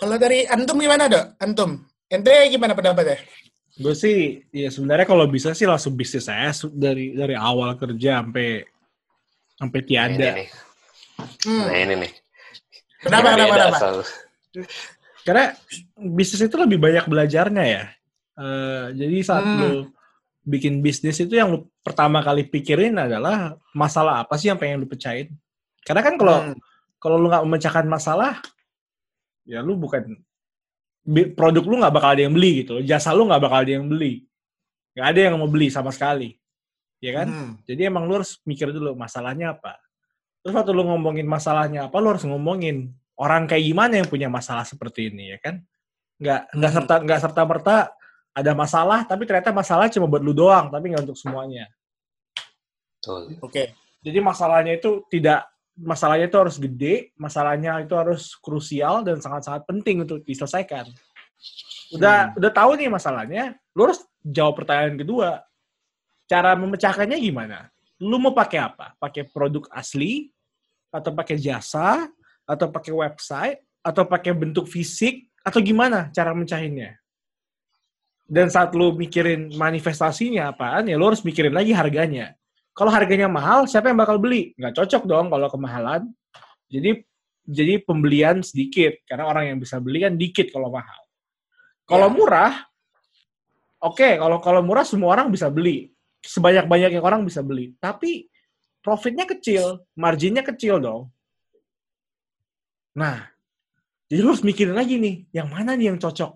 Kalau 0.00 0.16
dari 0.16 0.48
Antum 0.48 0.80
gimana, 0.80 1.06
Dok? 1.06 1.36
Antum. 1.36 1.84
Ente 2.08 2.32
gimana 2.48 2.72
pendapatnya? 2.72 3.20
Gue 3.76 3.94
sih, 3.94 4.42
ya 4.50 4.72
sebenarnya 4.72 5.06
kalau 5.06 5.28
bisa 5.30 5.52
sih 5.54 5.68
langsung 5.68 5.94
bisnis 5.94 6.26
saya 6.26 6.50
dari 6.72 7.14
dari 7.14 7.36
awal 7.36 7.76
kerja 7.78 8.18
sampai 8.24 8.64
sampai 9.56 9.78
Nah, 9.78 9.86
tiada. 9.86 10.10
ini 10.10 10.26
nih. 10.40 10.48
Hmm. 11.46 11.64
Nah 11.68 11.76
ini 11.78 11.94
nih. 12.02 12.12
Kenapa, 13.00 13.28
kenapa, 13.36 13.54
kenapa? 13.54 13.78
selalu. 13.78 14.02
Karena 15.20 15.44
bisnis 15.96 16.42
itu 16.42 16.56
lebih 16.56 16.78
banyak 16.80 17.04
belajarnya 17.06 17.64
ya. 17.64 17.82
Eh, 18.40 18.84
jadi 18.96 19.16
saat 19.20 19.44
Hmm. 19.44 19.58
lu 19.60 19.72
bikin 20.42 20.80
bisnis 20.80 21.20
itu 21.20 21.36
yang 21.36 21.52
lu 21.52 21.58
pertama 21.84 22.24
kali 22.24 22.48
pikirin 22.48 22.96
adalah 22.96 23.54
masalah 23.76 24.24
apa 24.24 24.34
sih 24.40 24.48
yang 24.48 24.56
pengen 24.56 24.80
lu 24.80 24.88
pecahin. 24.88 25.28
Karena 25.84 26.00
kan 26.02 26.16
kalau 26.16 26.36
Hmm. 26.50 26.56
kalau 26.98 27.16
lu 27.16 27.28
nggak 27.28 27.44
memecahkan 27.46 27.86
masalah, 27.86 28.40
ya 29.48 29.60
lu 29.60 29.76
bukan 29.76 30.16
bi- 31.04 31.30
produk 31.32 31.64
lu 31.64 31.80
nggak 31.80 31.94
bakal 31.94 32.10
ada 32.12 32.22
yang 32.26 32.34
beli 32.34 32.64
gitu. 32.64 32.80
Jasa 32.84 33.12
lu 33.12 33.24
nggak 33.28 33.42
bakal 33.42 33.58
ada 33.64 33.72
yang 33.80 33.86
beli. 33.88 34.24
Nggak 34.96 35.06
ada 35.06 35.20
yang 35.20 35.34
mau 35.38 35.48
beli 35.50 35.68
sama 35.72 35.90
sekali. 35.90 36.36
Ya 37.00 37.16
kan? 37.16 37.28
Hmm. 37.32 37.52
Jadi 37.64 37.88
emang 37.88 38.04
lu 38.04 38.20
harus 38.20 38.36
mikir 38.44 38.68
dulu 38.70 38.92
masalahnya 38.92 39.56
apa. 39.56 39.80
Terus 40.44 40.52
waktu 40.56 40.72
lu 40.72 40.84
ngomongin 40.84 41.24
masalahnya 41.24 41.88
apa, 41.88 41.96
lu 42.00 42.12
harus 42.12 42.24
ngomongin 42.24 42.92
orang 43.16 43.44
kayak 43.48 43.64
gimana 43.64 44.00
yang 44.00 44.08
punya 44.08 44.28
masalah 44.32 44.64
seperti 44.64 45.08
ini 45.12 45.32
ya 45.32 45.38
kan? 45.40 45.60
Nggak 46.20 46.40
nggak 46.56 46.70
Hmm. 46.70 46.76
serta 46.80 46.94
nggak 47.00 47.20
serta 47.20 47.42
merta 47.48 47.76
ada 48.30 48.52
masalah, 48.54 49.02
tapi 49.08 49.26
ternyata 49.26 49.50
masalah 49.50 49.88
cuma 49.90 50.06
buat 50.06 50.22
lu 50.22 50.30
doang, 50.36 50.68
tapi 50.70 50.92
nggak 50.92 51.02
untuk 51.08 51.18
semuanya. 51.18 51.66
Betul. 53.00 53.36
Oke. 53.40 53.72
Jadi 54.00 54.18
masalahnya 54.20 54.76
itu 54.76 55.04
tidak 55.12 55.44
masalahnya 55.80 56.28
itu 56.28 56.38
harus 56.38 56.56
gede, 56.60 57.16
masalahnya 57.16 57.80
itu 57.80 57.96
harus 57.96 58.36
krusial 58.38 59.00
dan 59.00 59.18
sangat-sangat 59.18 59.64
penting 59.64 60.04
untuk 60.04 60.20
diselesaikan. 60.22 60.86
Udah 61.96 62.36
udah 62.36 62.52
tahu 62.52 62.76
nih 62.78 62.92
masalahnya, 62.92 63.56
lu 63.74 63.88
harus 63.88 64.04
jawab 64.22 64.60
pertanyaan 64.60 65.00
kedua. 65.00 65.42
Cara 66.28 66.54
memecahkannya 66.54 67.18
gimana? 67.18 67.72
Lu 67.98 68.20
mau 68.22 68.30
pakai 68.30 68.60
apa? 68.62 68.94
Pakai 69.00 69.26
produk 69.26 69.66
asli 69.74 70.30
atau 70.94 71.10
pakai 71.10 71.36
jasa 71.40 72.06
atau 72.46 72.70
pakai 72.70 72.92
website 72.94 73.58
atau 73.82 74.06
pakai 74.06 74.36
bentuk 74.36 74.70
fisik 74.70 75.26
atau 75.42 75.58
gimana 75.58 76.12
cara 76.14 76.30
mencahinnya? 76.36 77.00
Dan 78.30 78.46
saat 78.46 78.70
lu 78.78 78.94
mikirin 78.94 79.50
manifestasinya 79.58 80.54
apaan, 80.54 80.86
ya 80.86 80.94
lu 80.94 81.10
harus 81.10 81.26
mikirin 81.26 81.50
lagi 81.50 81.74
harganya. 81.74 82.38
Kalau 82.80 82.88
harganya 82.88 83.28
mahal, 83.28 83.68
siapa 83.68 83.92
yang 83.92 84.00
bakal 84.00 84.16
beli? 84.16 84.56
Nggak 84.56 84.72
cocok 84.72 85.04
dong 85.04 85.28
kalau 85.28 85.52
kemahalan. 85.52 86.08
Jadi 86.72 87.04
jadi 87.44 87.76
pembelian 87.84 88.40
sedikit 88.40 88.96
karena 89.04 89.28
orang 89.28 89.52
yang 89.52 89.58
bisa 89.60 89.76
beli 89.76 90.00
kan 90.00 90.16
dikit 90.16 90.48
kalau 90.48 90.72
mahal. 90.72 91.00
Kalau 91.84 92.08
Ya. 92.08 92.14
murah, 92.16 92.52
oke. 93.84 94.16
kalau 94.16 94.40
kalau 94.40 94.64
murah 94.64 94.88
semua 94.88 95.12
orang 95.12 95.28
bisa 95.28 95.52
beli. 95.52 95.92
Sebanyak 96.24 96.64
banyaknya 96.64 97.04
orang 97.04 97.20
bisa 97.20 97.44
beli. 97.44 97.76
Tapi 97.76 98.32
profitnya 98.80 99.28
kecil, 99.28 99.84
marginnya 99.92 100.40
kecil 100.40 100.80
dong. 100.80 101.12
Nah, 102.96 103.28
jadi 104.08 104.24
lu 104.24 104.32
harus 104.32 104.40
mikirin 104.40 104.72
lagi 104.72 104.96
nih, 104.96 105.28
yang 105.36 105.52
mana 105.52 105.76
nih 105.76 105.92
yang 105.92 105.98
cocok? 106.00 106.32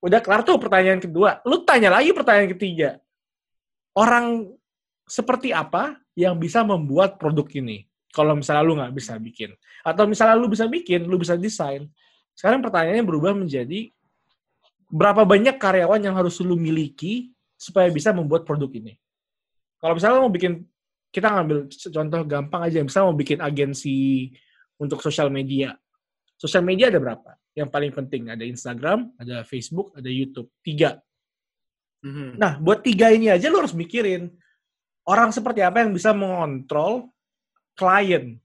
Udah 0.00 0.24
kelar 0.24 0.40
tuh 0.40 0.56
pertanyaan 0.56 1.04
kedua. 1.04 1.44
Lu 1.44 1.64
tanya 1.68 1.92
lagi 2.00 2.16
pertanyaan 2.16 2.48
ketiga. 2.56 2.96
Orang 3.92 4.56
seperti 5.04 5.52
apa 5.52 6.00
yang 6.16 6.36
bisa 6.40 6.64
membuat 6.64 7.20
produk 7.20 7.44
ini? 7.54 7.84
Kalau 8.14 8.38
misalnya 8.38 8.62
lu 8.62 8.74
nggak 8.78 8.94
bisa 8.94 9.18
bikin. 9.18 9.50
Atau 9.82 10.06
misalnya 10.06 10.38
lu 10.38 10.46
bisa 10.46 10.70
bikin, 10.70 11.04
lu 11.04 11.18
bisa 11.18 11.34
desain. 11.34 11.90
Sekarang 12.34 12.62
pertanyaannya 12.62 13.02
berubah 13.02 13.34
menjadi 13.34 13.90
berapa 14.86 15.26
banyak 15.26 15.58
karyawan 15.58 15.98
yang 15.98 16.14
harus 16.14 16.38
lu 16.38 16.54
miliki 16.54 17.34
supaya 17.58 17.90
bisa 17.90 18.14
membuat 18.14 18.46
produk 18.46 18.70
ini? 18.70 18.94
Kalau 19.82 19.98
misalnya 19.98 20.22
lu 20.22 20.30
mau 20.30 20.34
bikin, 20.34 20.62
kita 21.10 21.28
ngambil 21.30 21.58
contoh 21.68 22.20
gampang 22.22 22.62
aja, 22.70 22.78
misalnya 22.80 23.06
mau 23.10 23.18
bikin 23.18 23.38
agensi 23.42 24.30
untuk 24.78 25.02
sosial 25.02 25.28
media. 25.28 25.74
Sosial 26.38 26.62
media 26.62 26.90
ada 26.90 27.02
berapa? 27.02 27.34
Yang 27.54 27.68
paling 27.70 27.92
penting 27.94 28.22
ada 28.30 28.42
Instagram, 28.46 29.14
ada 29.18 29.42
Facebook, 29.42 29.94
ada 29.94 30.10
YouTube. 30.10 30.50
Tiga. 30.62 30.98
Mhm. 32.06 32.38
Nah, 32.38 32.58
buat 32.62 32.82
tiga 32.82 33.10
ini 33.10 33.30
aja 33.30 33.50
lu 33.50 33.58
harus 33.58 33.74
mikirin 33.74 34.30
orang 35.04 35.30
seperti 35.32 35.60
apa 35.60 35.84
yang 35.84 35.92
bisa 35.92 36.10
mengontrol 36.16 37.08
klien 37.76 38.40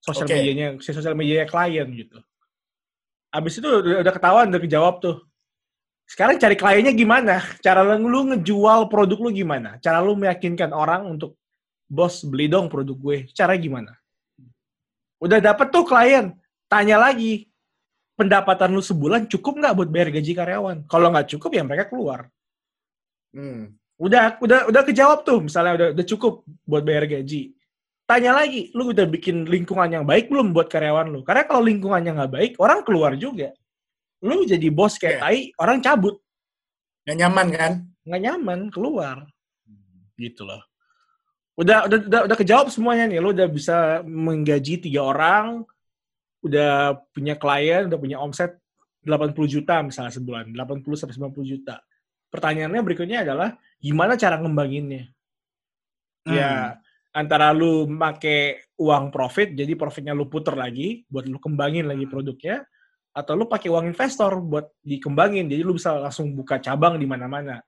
sosial 0.00 0.26
Oke. 0.28 0.36
medianya, 0.36 0.68
si 0.80 0.90
sosial 0.92 1.16
medianya 1.16 1.46
klien 1.48 1.88
gitu. 1.92 2.18
Abis 3.30 3.60
itu 3.60 3.68
udah, 3.68 4.02
udah 4.02 4.12
ketahuan, 4.12 4.50
udah 4.50 4.62
kejawab 4.62 4.98
tuh. 4.98 5.16
Sekarang 6.08 6.40
cari 6.42 6.58
kliennya 6.58 6.90
gimana? 6.90 7.38
Cara 7.62 7.86
lu, 7.86 8.10
lu 8.10 8.34
ngejual 8.34 8.90
produk 8.90 9.18
lu 9.22 9.30
gimana? 9.30 9.78
Cara 9.78 10.02
lu 10.02 10.18
meyakinkan 10.18 10.74
orang 10.74 11.06
untuk 11.06 11.38
bos 11.86 12.26
beli 12.26 12.50
dong 12.50 12.66
produk 12.66 12.96
gue. 12.98 13.18
Cara 13.30 13.54
gimana? 13.54 13.94
Udah 15.22 15.38
dapet 15.38 15.70
tuh 15.70 15.86
klien, 15.86 16.34
tanya 16.66 16.98
lagi 16.98 17.46
pendapatan 18.18 18.74
lu 18.74 18.82
sebulan 18.82 19.30
cukup 19.30 19.62
nggak 19.62 19.74
buat 19.78 19.88
bayar 19.88 20.08
gaji 20.10 20.32
karyawan? 20.34 20.76
Kalau 20.90 21.08
nggak 21.14 21.28
cukup 21.36 21.50
ya 21.54 21.62
mereka 21.62 21.86
keluar 21.86 22.26
Hmm. 23.30 23.78
Udah 24.00 24.40
udah 24.40 24.60
udah 24.72 24.82
kejawab 24.88 25.28
tuh 25.28 25.44
misalnya 25.44 25.72
udah 25.76 25.88
udah 25.92 26.06
cukup 26.08 26.40
buat 26.64 26.80
bayar 26.80 27.04
gaji. 27.04 27.52
Tanya 28.08 28.32
lagi 28.32 28.72
lu 28.72 28.90
udah 28.96 29.04
bikin 29.06 29.44
lingkungan 29.44 30.00
yang 30.00 30.04
baik 30.08 30.32
belum 30.32 30.56
buat 30.56 30.72
karyawan 30.72 31.12
lu? 31.12 31.20
Karena 31.22 31.44
kalau 31.44 31.62
lingkungannya 31.62 32.16
nggak 32.16 32.32
baik 32.32 32.52
orang 32.58 32.80
keluar 32.82 33.12
juga. 33.14 33.52
Lu 34.24 34.42
jadi 34.48 34.66
bos 34.72 34.96
kayak 34.96 35.20
Iya. 35.20 35.22
tai 35.22 35.40
orang 35.60 35.78
cabut. 35.84 36.16
Nggak 37.04 37.16
nyaman 37.20 37.48
kan? 37.52 37.72
nggak 38.00 38.22
nyaman 38.24 38.60
keluar. 38.72 39.16
Gitu 40.16 40.42
loh. 40.48 40.64
Udah 41.60 41.84
udah 41.84 41.98
udah, 42.08 42.20
udah 42.24 42.36
kejawab 42.40 42.72
semuanya 42.72 43.04
nih. 43.04 43.20
Lu 43.20 43.36
udah 43.36 43.46
bisa 43.52 44.00
menggaji 44.08 44.80
tiga 44.80 45.04
orang 45.04 45.62
udah 46.40 46.96
punya 47.12 47.36
klien 47.36 47.84
udah 47.84 48.00
punya 48.00 48.16
omset 48.16 48.56
80 49.04 49.32
juta 49.44 49.84
misalnya 49.84 50.12
sebulan 50.12 50.56
80 50.56 50.96
sampai 50.96 51.14
90 51.16 51.52
juta. 51.52 51.76
Pertanyaannya 52.32 52.80
berikutnya 52.80 53.28
adalah 53.28 53.60
gimana 53.80 54.14
cara 54.14 54.36
ngembanginnya 54.38 55.08
Hmm. 56.20 56.36
ya 56.36 56.76
antara 57.16 57.48
lu 57.56 57.88
make 57.88 58.68
uang 58.76 59.08
profit 59.08 59.56
jadi 59.56 59.72
profitnya 59.72 60.12
lu 60.12 60.28
puter 60.28 60.52
lagi 60.52 61.02
buat 61.08 61.24
lu 61.24 61.40
kembangin 61.40 61.88
lagi 61.88 62.04
produknya 62.04 62.60
atau 63.16 63.34
lu 63.34 63.48
pakai 63.48 63.72
uang 63.72 63.88
investor 63.88 64.36
buat 64.38 64.68
dikembangin 64.84 65.48
jadi 65.48 65.64
lu 65.64 65.74
bisa 65.80 65.96
langsung 65.96 66.36
buka 66.36 66.60
cabang 66.60 67.00
di 67.00 67.08
mana-mana 67.08 67.58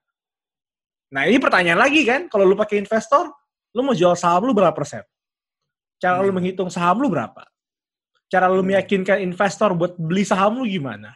nah 1.09 1.25
ini 1.25 1.41
pertanyaan 1.41 1.81
lagi 1.81 2.05
kan 2.05 2.29
kalau 2.29 2.45
lu 2.45 2.53
pakai 2.53 2.77
investor 2.77 3.33
lu 3.73 3.81
mau 3.81 3.97
jual 3.97 4.13
saham 4.13 4.45
lu 4.45 4.53
berapa 4.53 4.71
persen 4.71 5.01
cara 5.97 6.21
lu 6.21 6.29
Hmm. 6.29 6.37
menghitung 6.37 6.69
saham 6.69 7.01
lu 7.01 7.09
berapa 7.09 7.41
cara 8.29 8.45
lu 8.53 8.61
Hmm. 8.61 8.69
meyakinkan 8.69 9.17
investor 9.17 9.73
buat 9.73 9.97
beli 9.97 10.23
saham 10.29 10.61
lu 10.61 10.69
gimana 10.69 11.09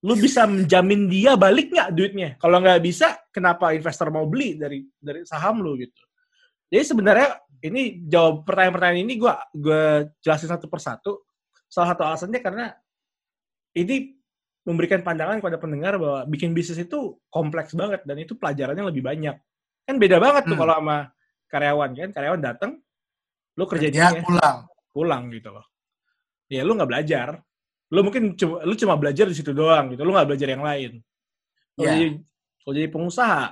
lu 0.00 0.16
bisa 0.16 0.48
menjamin 0.48 1.06
dia 1.12 1.36
balik 1.36 1.68
nggak 1.72 1.90
duitnya? 1.92 2.28
Kalau 2.40 2.56
nggak 2.60 2.80
bisa, 2.80 3.20
kenapa 3.28 3.76
investor 3.76 4.08
mau 4.08 4.24
beli 4.24 4.56
dari 4.56 4.80
dari 4.96 5.28
saham 5.28 5.60
lu 5.60 5.76
gitu? 5.76 6.00
Jadi 6.72 6.84
sebenarnya 6.86 7.36
ini 7.60 8.00
jawab 8.08 8.48
pertanyaan-pertanyaan 8.48 9.00
ini 9.04 9.14
gue 9.20 9.34
gue 9.60 9.82
jelasin 10.24 10.48
satu 10.48 10.66
persatu. 10.72 11.12
Salah 11.68 11.92
satu 11.92 12.02
alasannya 12.08 12.40
karena 12.40 12.72
ini 13.76 14.16
memberikan 14.64 15.04
pandangan 15.04 15.40
kepada 15.40 15.56
pendengar 15.60 15.96
bahwa 16.00 16.24
bikin 16.28 16.52
bisnis 16.56 16.80
itu 16.80 17.16
kompleks 17.28 17.72
banget 17.76 18.00
dan 18.08 18.16
itu 18.20 18.36
pelajarannya 18.36 18.84
lebih 18.88 19.04
banyak. 19.04 19.36
Kan 19.84 19.96
beda 20.00 20.16
banget 20.16 20.48
tuh 20.48 20.56
Hmm. 20.56 20.62
kalau 20.64 20.74
sama 20.80 20.98
karyawan 21.50 21.90
kan, 21.98 22.08
karyawan 22.14 22.40
datang, 22.40 22.70
lu 23.58 23.64
kerja 23.66 23.88
di 23.90 23.98
Dia 23.98 24.14
pulang. 24.22 24.58
pulang 24.94 25.22
gitu 25.34 25.50
loh. 25.50 25.66
Ya 26.48 26.62
lu 26.64 26.72
nggak 26.78 26.90
belajar. 26.90 27.28
Lu 27.90 28.06
mungkin 28.06 28.38
cuma 28.38 28.62
lu 28.62 28.74
cuma 28.78 28.94
belajar 28.94 29.26
di 29.26 29.34
situ 29.34 29.50
doang 29.50 29.92
gitu. 29.94 30.02
Lu 30.06 30.14
nggak 30.14 30.28
belajar 30.30 30.48
yang 30.48 30.62
lain. 30.62 31.02
Kalau 31.74 31.84
Iya. 31.86 31.92
jadi 31.94 32.06
kalau 32.60 32.72
jadi 32.76 32.88
pengusaha, 32.92 33.42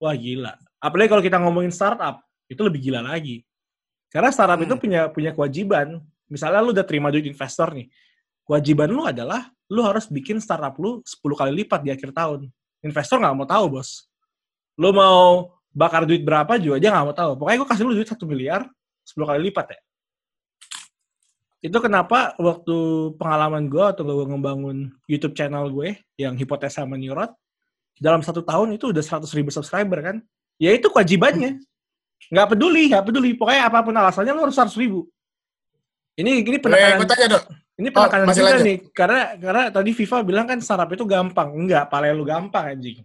wah 0.00 0.14
gila. 0.16 0.52
Apalagi 0.78 1.08
kalau 1.10 1.22
kita 1.22 1.38
ngomongin 1.42 1.70
startup, 1.70 2.18
itu 2.50 2.60
lebih 2.62 2.80
gila 2.90 3.00
lagi. 3.02 3.42
Karena 4.10 4.32
startup 4.32 4.58
Hmm. 4.58 4.66
itu 4.66 4.74
punya 4.80 5.00
punya 5.12 5.30
kewajiban. 5.34 6.00
Misalnya 6.26 6.60
lu 6.64 6.72
udah 6.74 6.84
terima 6.84 7.08
duit 7.12 7.24
investor 7.24 7.70
nih. 7.72 7.86
Kewajiban 8.44 8.88
lu 8.90 9.04
adalah 9.04 9.48
lu 9.68 9.84
harus 9.84 10.08
bikin 10.08 10.40
startup 10.40 10.74
lu 10.80 11.04
10 11.04 11.36
kali 11.36 11.52
lipat 11.62 11.84
di 11.84 11.92
akhir 11.92 12.10
tahun. 12.16 12.48
Investor 12.80 13.20
nggak 13.20 13.34
mau 13.36 13.44
tahu, 13.44 13.64
Bos. 13.78 14.08
Lu 14.80 14.90
mau 14.94 15.52
bakar 15.68 16.08
duit 16.08 16.24
berapa 16.24 16.56
juga 16.56 16.80
dia 16.80 16.90
nggak 16.90 17.04
mau 17.04 17.14
tahu. 17.14 17.30
Pokoknya 17.36 17.58
gue 17.60 17.68
kasih 17.68 17.84
lu 17.84 17.92
duit 17.94 18.08
1 18.08 18.24
miliar, 18.24 18.64
10 19.04 19.28
kali 19.28 19.40
lipat 19.52 19.66
ya. 19.76 19.80
Itu 21.58 21.82
kenapa 21.82 22.38
waktu 22.38 22.76
pengalaman 23.18 23.66
gue 23.66 23.82
atau 23.82 24.06
gue 24.06 24.26
ngebangun 24.30 24.94
YouTube 25.10 25.34
channel 25.34 25.66
gue 25.74 25.98
yang 26.14 26.38
hipotesa 26.38 26.86
menurut 26.86 27.34
dalam 27.98 28.22
satu 28.22 28.46
tahun 28.46 28.78
itu 28.78 28.94
udah 28.94 29.02
100 29.02 29.26
ribu 29.34 29.50
subscriber 29.50 29.98
kan? 29.98 30.16
Ya 30.58 30.70
itu 30.70 30.86
kewajibannya. 30.86 31.58
Nggak 32.30 32.54
peduli, 32.54 32.90
nggak 32.90 33.04
peduli. 33.10 33.30
Pokoknya 33.34 33.66
apa 33.66 33.78
pun 33.82 33.94
alasannya 33.94 34.32
lu 34.34 34.42
harus 34.46 34.54
100 34.54 34.74
ribu. 34.78 35.06
Ini 36.18 36.42
ini 36.42 36.58
Eh, 36.58 36.62
penekanan, 36.62 37.06
tanya 37.06 37.26
dok. 37.38 37.42
ini 37.78 37.88
oh, 37.90 37.94
penekanan 37.94 38.26
lanjut. 38.26 38.66
nih. 38.66 38.78
Karena 38.90 39.20
karena 39.38 39.62
tadi 39.70 39.90
FIFA 39.94 40.16
bilang 40.26 40.46
kan 40.50 40.58
startup 40.62 40.90
itu 40.90 41.06
gampang. 41.06 41.54
Enggak, 41.54 41.86
pale 41.90 42.10
lu 42.14 42.26
gampang 42.26 42.74
anjing. 42.74 43.02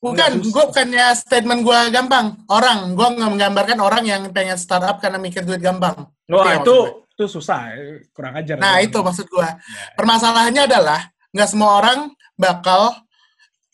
Bukan, 0.00 0.40
gue 0.40 0.64
bukannya 0.64 1.12
statement 1.12 1.60
gue 1.60 1.78
gampang. 1.92 2.40
Orang, 2.48 2.96
gue 2.96 3.04
nggak 3.04 3.30
menggambarkan 3.36 3.78
orang 3.84 4.04
yang 4.08 4.22
pengen 4.32 4.56
startup 4.56 4.96
karena 4.96 5.20
mikir 5.20 5.44
duit 5.44 5.60
gampang. 5.60 6.08
Wah, 6.28 6.56
itu 6.56 6.72
maksud 6.72 7.00
itu 7.20 7.28
susah, 7.28 7.76
kurang 8.16 8.32
ajar. 8.40 8.56
Nah, 8.56 8.80
itu 8.80 8.96
maksud 8.96 9.28
gue. 9.28 9.44
Ya. 9.44 9.60
Permasalahannya 9.92 10.64
adalah 10.64 11.12
nggak 11.36 11.48
semua 11.52 11.76
orang 11.76 12.08
bakal 12.40 12.96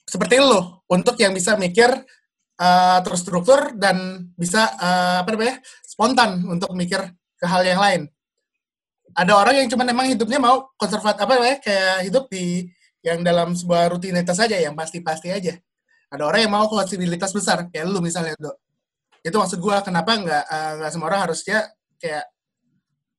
seperti 0.02 0.42
lu 0.42 0.58
untuk 0.90 1.14
yang 1.22 1.30
bisa 1.30 1.54
mikir 1.54 1.94
eh, 2.58 2.98
terstruktur 3.06 3.78
dan 3.78 4.26
bisa 4.34 4.66
eh, 4.74 5.16
apa 5.22 5.30
namanya 5.30 5.62
spontan 5.86 6.42
untuk 6.42 6.74
mikir 6.74 6.98
ke 7.38 7.46
hal 7.46 7.62
yang 7.62 7.78
lain. 7.78 8.10
Ada 9.14 9.32
orang 9.32 9.54
yang 9.62 9.68
cuma 9.70 9.86
emang 9.86 10.10
hidupnya 10.10 10.42
mau 10.42 10.74
konservatif 10.74 11.22
apa 11.22 11.32
namanya 11.38 11.62
kayak 11.62 12.10
hidup 12.10 12.26
di 12.26 12.66
yang 13.06 13.22
dalam 13.22 13.54
sebuah 13.54 13.94
rutinitas 13.94 14.34
saja 14.34 14.58
yang 14.58 14.74
pasti-pasti 14.74 15.30
aja. 15.30 15.54
Ada 16.10 16.26
orang 16.26 16.40
yang 16.42 16.52
mau 16.52 16.66
fleksibilitas 16.66 17.30
besar 17.30 17.70
kayak 17.70 17.86
lu 17.86 18.02
misalnya 18.02 18.34
dok. 18.34 18.58
Itu 19.22 19.38
maksud 19.38 19.62
gua 19.62 19.86
kenapa 19.86 20.18
nggak 20.18 20.44
eh, 20.50 20.72
nggak 20.82 20.90
semua 20.90 21.06
orang 21.14 21.30
harusnya 21.30 21.70
kayak 21.96 22.26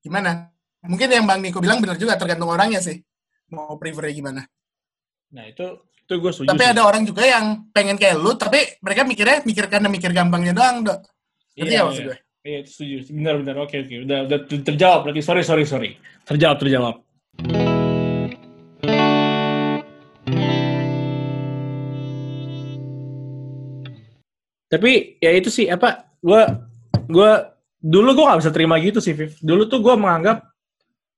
gimana? 0.07 0.47
Mungkin 0.87 1.11
yang 1.11 1.27
Bang 1.27 1.43
Niko 1.43 1.59
bilang 1.59 1.83
benar 1.83 1.99
juga 1.99 2.15
tergantung 2.15 2.47
orangnya 2.47 2.79
sih 2.79 2.95
mau 3.51 3.75
prefernya 3.79 4.13
gimana. 4.15 4.41
Nah, 5.35 5.43
itu 5.47 5.65
itu 6.07 6.13
gue 6.23 6.31
setuju. 6.31 6.47
Tapi 6.47 6.63
sih. 6.63 6.71
ada 6.71 6.81
orang 6.87 7.03
juga 7.03 7.23
yang 7.27 7.67
pengen 7.75 7.99
kayak 7.99 8.15
lu, 8.15 8.31
tapi 8.39 8.79
mereka 8.79 9.03
mikirnya 9.03 9.43
mikir 9.43 9.67
karena 9.67 9.91
mikir 9.91 10.11
gampangnya 10.15 10.55
doang, 10.55 10.87
dok. 10.87 11.03
Ngerti 11.59 11.73
Iya, 11.75 11.79
ya 11.79 11.83
maksud 11.83 12.03
iya. 12.03 12.07
gue? 12.07 12.17
Iya, 12.47 12.57
itu 12.63 12.69
setuju. 12.71 12.95
Benar, 13.11 13.35
benar. 13.43 13.55
Oke, 13.67 13.75
oke. 13.83 13.95
Udah, 14.07 14.19
udah 14.23 14.39
ter- 14.47 14.63
terjawab. 14.63 14.99
Berarti 15.03 15.19
sorry, 15.19 15.43
sorry, 15.43 15.65
sorry. 15.67 15.89
Terjawab, 16.23 16.57
terjawab. 16.63 16.95
Tapi 24.67 24.91
ya 25.23 25.31
itu 25.35 25.47
sih 25.47 25.67
apa? 25.71 26.07
Gue 26.19 26.43
gue 27.07 27.31
dulu 27.87 28.09
gue 28.19 28.25
nggak 28.27 28.39
bisa 28.43 28.51
terima 28.51 28.75
gitu 28.83 28.99
sih, 28.99 29.15
Viv. 29.15 29.39
Dulu 29.39 29.63
tuh 29.71 29.79
gue 29.79 29.95
menganggap 29.95 30.43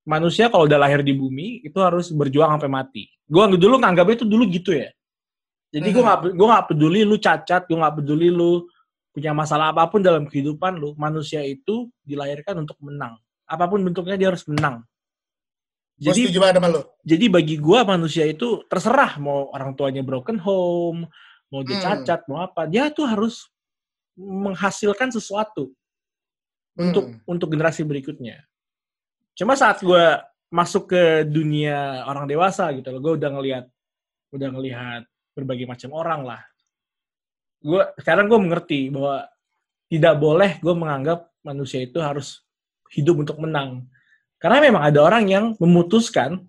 manusia 0.06 0.54
kalau 0.54 0.70
udah 0.70 0.78
lahir 0.78 1.02
di 1.02 1.18
bumi 1.18 1.66
itu 1.66 1.78
harus 1.82 2.14
berjuang 2.14 2.54
sampai 2.58 2.70
mati. 2.70 3.04
Gue 3.26 3.46
dulu 3.58 3.82
nganggapnya 3.82 4.22
itu 4.22 4.28
dulu 4.30 4.44
gitu 4.50 4.78
ya. 4.78 4.90
Jadi 5.70 5.88
gue 5.90 6.02
Mhm. 6.02 6.08
nggak 6.08 6.20
gue 6.38 6.48
nggak 6.50 6.66
peduli 6.70 7.00
lu 7.06 7.18
cacat, 7.18 7.66
gue 7.66 7.78
nggak 7.78 7.96
peduli 8.02 8.30
lu 8.30 8.66
punya 9.10 9.34
masalah 9.34 9.74
apa 9.74 9.90
pun 9.90 10.06
dalam 10.06 10.30
kehidupan 10.30 10.78
lu, 10.78 10.94
manusia 10.94 11.42
itu 11.42 11.90
dilahirkan 12.06 12.62
untuk 12.62 12.78
menang. 12.82 13.18
Apa 13.50 13.66
pun 13.66 13.82
bentuknya 13.82 14.14
dia 14.18 14.30
harus 14.30 14.46
menang. 14.46 14.86
Gue 16.00 16.16
Jadi 16.16 16.32
sama 16.32 16.72
lu. 16.72 16.82
jadi 17.04 17.26
bagi 17.28 17.60
gua 17.60 17.84
manusia 17.84 18.24
itu 18.24 18.64
terserah 18.72 19.20
mau 19.20 19.52
orang 19.52 19.76
tuanya 19.76 20.00
broken 20.00 20.40
home, 20.40 21.04
mau 21.52 21.62
dia 21.66 21.76
Hmm. 21.76 21.86
cacat, 22.06 22.24
mau 22.32 22.40
apa, 22.40 22.64
dia 22.72 22.88
tuh 22.88 23.04
harus 23.04 23.52
menghasilkan 24.16 25.12
sesuatu 25.12 25.76
untuk 26.80 27.12
Hmm. 27.12 27.20
untuk 27.28 27.52
generasi 27.52 27.84
berikutnya. 27.84 28.48
Cuma 29.36 29.60
saat 29.60 29.84
gua 29.84 30.24
masuk 30.50 30.90
ke 30.90 31.28
dunia 31.30 32.08
orang 32.10 32.26
dewasa 32.26 32.74
gitu 32.74 32.90
loh, 32.90 33.00
gue 33.04 33.14
udah 33.22 33.30
ngelihat 33.38 33.66
udah 34.34 34.50
ngelihat 34.50 35.02
berbagai 35.38 35.70
macam 35.70 35.90
orang 35.94 36.22
lah. 36.26 36.42
Gue 37.62 37.86
sekarang 38.02 38.26
gue 38.26 38.40
mengerti 38.42 38.90
bahwa 38.90 39.30
tidak 39.90 40.16
boleh 40.18 40.58
gue 40.58 40.74
menganggap 40.74 41.30
manusia 41.46 41.86
itu 41.86 42.02
harus 42.02 42.42
hidup 42.90 43.22
untuk 43.22 43.38
menang. 43.38 43.86
Karena 44.42 44.58
memang 44.64 44.84
ada 44.90 45.00
orang 45.06 45.30
yang 45.30 45.46
memutuskan 45.62 46.42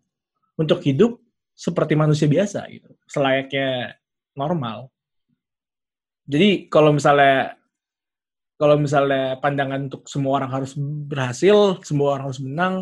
untuk 0.57 0.81
hidup 0.81 1.21
seperti 1.53 1.93
manusia 1.93 2.25
biasa 2.25 2.65
gitu, 2.73 2.89
selayaknya 3.05 4.01
normal. 4.33 4.89
Jadi 6.25 6.71
kalau 6.73 6.95
misalnya 6.95 7.60
kalau 8.61 8.77
misalnya 8.77 9.41
pandangan 9.41 9.89
untuk 9.89 10.05
semua 10.05 10.37
orang 10.37 10.53
harus 10.53 10.77
berhasil, 11.09 11.81
semua 11.81 12.13
orang 12.13 12.29
harus 12.29 12.41
menang, 12.45 12.75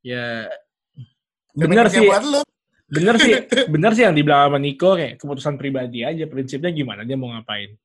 ya 0.00 0.48
benar 1.52 1.92
sih, 1.92 2.08
lu. 2.08 2.40
benar 2.88 3.20
sih, 3.20 3.44
benar 3.76 3.92
sih 3.92 4.08
yang 4.08 4.16
dibilang 4.16 4.48
sama 4.48 4.56
Niko 4.56 4.96
kayak 4.96 5.20
keputusan 5.20 5.60
pribadi 5.60 6.00
aja, 6.00 6.24
prinsipnya 6.24 6.72
gimana 6.72 7.04
dia 7.04 7.12
mau 7.12 7.28
ngapain. 7.28 7.76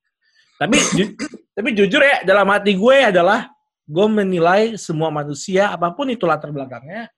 Tapi 0.55 0.79
ju- 0.95 1.19
tapi 1.59 1.75
jujur 1.75 1.99
ya 1.99 2.23
dalam 2.23 2.47
hati 2.47 2.79
gue 2.79 2.97
adalah 3.03 3.51
gue 3.83 4.07
menilai 4.07 4.79
semua 4.79 5.11
manusia 5.11 5.75
apa 5.75 5.91
pun 5.91 6.07
itu 6.07 6.23
latar 6.23 6.55
belakangnya 6.55 7.11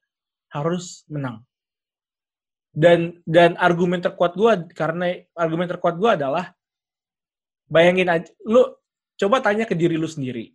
harus 0.50 1.06
menang. 1.06 1.46
Dan 2.74 3.22
dan 3.30 3.54
argumen 3.62 4.02
terkuat 4.02 4.34
gue 4.34 4.74
karena 4.74 5.22
argumen 5.38 5.70
terkuat 5.70 6.02
gue 6.02 6.18
adalah 6.18 6.50
bayangin 7.70 8.10
aja 8.10 8.34
lu 8.50 8.66
coba 9.24 9.40
tanya 9.40 9.64
ke 9.64 9.72
diri 9.72 9.96
lu 9.96 10.12
sendiri. 10.12 10.52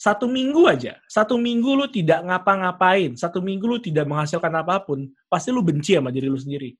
Satu 0.00 0.24
minggu 0.30 0.64
aja, 0.64 0.96
satu 1.10 1.36
minggu 1.36 1.76
lu 1.76 1.86
tidak 1.90 2.24
ngapa-ngapain, 2.24 3.18
satu 3.18 3.44
minggu 3.44 3.66
lu 3.68 3.76
tidak 3.82 4.08
menghasilkan 4.08 4.48
apa 4.56 4.80
pun, 4.80 5.12
pasti 5.28 5.52
lu 5.52 5.60
benci 5.60 5.92
sama 5.98 6.08
diri 6.08 6.30
lu 6.30 6.40
sendiri. 6.40 6.72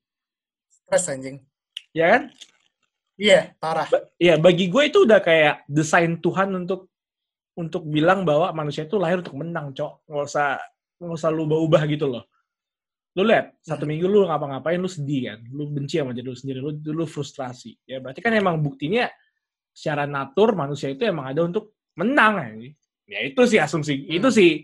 Stres 0.71 1.05
anjing. 1.11 1.37
Ya 1.93 2.17
kan? 2.17 2.23
Iya, 3.21 3.53
parah. 3.61 3.85
ya 4.17 4.41
bagi 4.41 4.65
gue 4.65 4.83
itu 4.89 5.05
udah 5.05 5.21
kayak 5.21 5.69
desain 5.69 6.17
Tuhan 6.17 6.49
untuk 6.57 6.89
untuk 7.53 7.85
bilang 7.85 8.25
bahwa 8.25 8.49
manusia 8.57 8.89
itu 8.89 8.97
lahir 8.97 9.21
untuk 9.21 9.37
menang, 9.37 9.69
cok. 9.75 10.09
Nggak 10.09 10.25
usah 10.25 10.49
nggak 10.97 11.17
usah 11.21 11.29
lu 11.29 11.45
ubah-ubah 11.45 11.83
gitu 11.93 12.09
loh. 12.09 12.25
Lu 13.13 13.27
lihat, 13.27 13.53
satu 13.61 13.85
minggu 13.85 14.07
lu 14.09 14.25
ngapa-ngapain, 14.25 14.81
lu 14.81 14.89
sedih 14.89 15.35
kan. 15.35 15.39
Lu 15.53 15.69
benci 15.69 16.01
sama 16.01 16.15
diri 16.15 16.25
lu 16.25 16.33
sendiri, 16.33 16.57
lu, 16.63 16.73
lu 16.79 17.05
frustrasi. 17.05 17.77
Ya 17.85 18.01
berarti 18.01 18.23
kan 18.23 18.33
emang 18.33 18.57
buktinya 18.57 19.05
secara 19.71 20.03
natur 20.05 20.53
manusia 20.53 20.91
itu 20.91 21.07
emang 21.07 21.31
ada 21.31 21.41
untuk 21.47 21.75
menang 21.95 22.33
ya. 22.39 22.49
Ya 23.11 23.19
itu 23.27 23.41
sih 23.43 23.59
asumsi, 23.59 24.07
itu 24.07 24.27
sih 24.31 24.63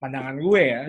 pandangan 0.00 0.40
gue 0.40 0.62
ya. 0.62 0.82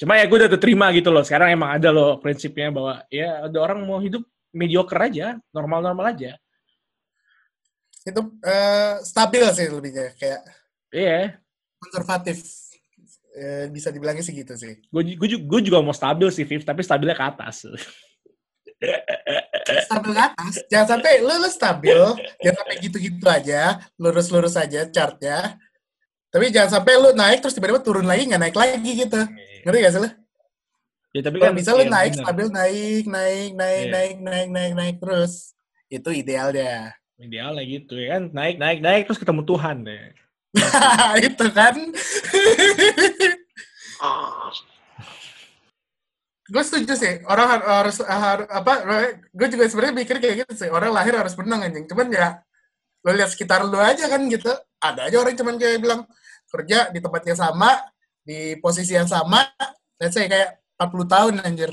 Cuma 0.00 0.16
ya 0.16 0.24
gue 0.24 0.36
udah 0.40 0.60
terima 0.60 0.88
gitu 0.96 1.12
loh. 1.12 1.20
Sekarang 1.20 1.52
emang 1.52 1.76
ada 1.76 1.92
loh 1.92 2.16
prinsipnya 2.16 2.72
bahwa 2.72 3.04
ya 3.12 3.44
ada 3.44 3.58
orang 3.60 3.84
mau 3.84 4.00
hidup 4.00 4.24
mediocre 4.50 4.96
aja, 4.96 5.36
normal-normal 5.52 6.16
aja. 6.16 6.40
Itu 8.00 8.40
eh, 8.40 8.96
stabil 9.04 9.44
sih 9.52 9.68
lebihnya. 9.68 10.16
Kayak 10.16 10.40
Iya, 10.90 11.38
konservatif. 11.78 12.42
Eh, 13.30 13.70
bisa 13.70 13.94
dibilangnya 13.94 14.26
sih 14.26 14.34
gitu 14.34 14.58
sih. 14.58 14.74
gue 14.90 15.26
gue 15.38 15.60
juga 15.62 15.78
mau 15.78 15.94
stabil 15.94 16.26
sih, 16.34 16.42
Viv, 16.42 16.66
tapi 16.66 16.82
stabilnya 16.82 17.14
ke 17.14 17.24
atas. 17.24 17.62
Stabil 19.86 20.10
ke 20.12 20.22
atas. 20.22 20.54
Jangan 20.66 20.86
sampai 20.96 21.12
lu, 21.22 21.34
lu 21.38 21.48
stabil. 21.50 22.00
jangan 22.42 22.56
sampai 22.64 22.76
gitu-gitu 22.82 23.26
aja. 23.26 23.62
Lurus-lurus 23.96 24.54
aja 24.58 24.86
chartnya. 24.90 25.56
Tapi 26.30 26.54
jangan 26.54 26.78
sampai 26.78 26.94
lu 26.98 27.10
naik 27.14 27.42
terus 27.42 27.54
tiba-tiba 27.58 27.82
turun 27.82 28.06
lagi, 28.06 28.26
nggak 28.26 28.42
naik 28.42 28.56
lagi 28.56 28.90
gitu. 28.94 29.20
Ngerti 29.66 29.78
gak 29.82 29.92
sih 29.92 30.00
lu? 30.06 30.10
Ya 31.10 31.20
tapi 31.26 31.36
kan 31.42 31.50
bisa 31.58 31.74
lu 31.74 31.82
iya, 31.82 31.90
naik 31.90 32.12
bener. 32.14 32.22
stabil 32.22 32.46
naik 32.54 33.04
naik 33.10 33.50
naik 33.58 33.82
Iya. 33.82 33.90
naik 33.90 34.14
naik 34.22 34.48
naik 34.54 34.72
naik 34.78 34.96
terus. 35.02 35.58
Itu 35.90 36.14
idealnya. 36.14 36.94
Idealnya 37.18 37.62
gitu 37.66 37.98
ya 37.98 38.14
kan. 38.14 38.22
Naik 38.30 38.56
naik 38.62 38.78
naik 38.78 39.02
terus 39.10 39.18
ketemu 39.18 39.42
Tuhan 39.42 39.76
deh. 39.82 40.14
itu 41.26 41.46
kan. 41.50 41.74
Gue 46.50 46.62
setuju 46.66 46.92
sih. 46.98 47.14
Orang 47.24 47.46
har- 47.46 47.66
harus 47.86 48.02
har- 48.02 48.50
apa 48.50 48.72
gue 49.30 49.46
juga 49.48 49.64
sebenarnya 49.70 49.94
mikir 50.02 50.16
kayak 50.18 50.36
gitu 50.44 50.66
sih. 50.66 50.68
Orang 50.68 50.90
lahir 50.90 51.14
harus 51.14 51.32
menang 51.38 51.70
anjing. 51.70 51.86
Cuman 51.86 52.10
ya 52.10 52.42
lo 53.00 53.10
lihat 53.14 53.30
sekitar 53.32 53.62
lo 53.64 53.78
aja 53.78 54.10
kan 54.10 54.20
gitu. 54.26 54.50
Ada 54.82 55.08
aja 55.08 55.16
orang 55.22 55.34
cuman 55.38 55.54
kayak 55.56 55.78
bilang 55.78 56.00
kerja 56.50 56.90
di 56.90 56.98
tempat 56.98 57.22
yang 57.24 57.38
sama 57.38 57.70
di 58.20 58.58
posisi 58.58 58.92
yang 58.98 59.06
sama 59.06 59.46
let's 60.02 60.12
say 60.18 60.26
kayak 60.26 60.58
40 60.76 61.06
tahun 61.06 61.34
anjir. 61.46 61.70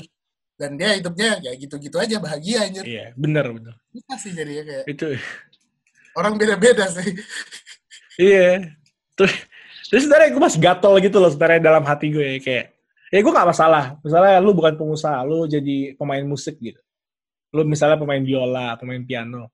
Dan 0.58 0.74
dia 0.74 0.94
hidupnya 0.98 1.38
kayak 1.38 1.56
gitu-gitu 1.66 1.96
aja 2.02 2.18
bahagia 2.18 2.66
anjir. 2.66 2.82
Iya, 2.82 3.14
bener 3.14 3.46
bener. 3.54 3.74
Susah 3.94 4.16
sih 4.18 4.32
jadinya 4.34 4.62
kayak 4.66 4.84
Itu. 4.90 5.14
orang 6.18 6.34
beda-beda 6.34 6.86
sih. 6.90 7.14
Iya. 8.18 8.74
Terus 9.14 9.34
terus 9.86 10.02
sebenarnya 10.04 10.34
gue 10.34 10.42
masih 10.42 10.60
gatel 10.60 10.94
gitu 10.98 11.16
loh 11.22 11.30
sebenarnya 11.30 11.62
dalam 11.62 11.86
hati 11.86 12.10
gue 12.10 12.26
ya, 12.26 12.38
kayak 12.42 12.66
ya 13.08 13.18
gue 13.20 13.32
gak 13.32 13.48
masalah. 13.48 13.84
Misalnya 14.04 14.40
lu 14.40 14.52
bukan 14.52 14.74
pengusaha, 14.76 15.24
lu 15.24 15.48
jadi 15.48 15.96
pemain 15.96 16.24
musik 16.24 16.56
gitu. 16.60 16.80
Lu 17.52 17.64
misalnya 17.64 17.96
pemain 17.96 18.20
biola, 18.20 18.76
pemain 18.76 19.00
piano. 19.04 19.48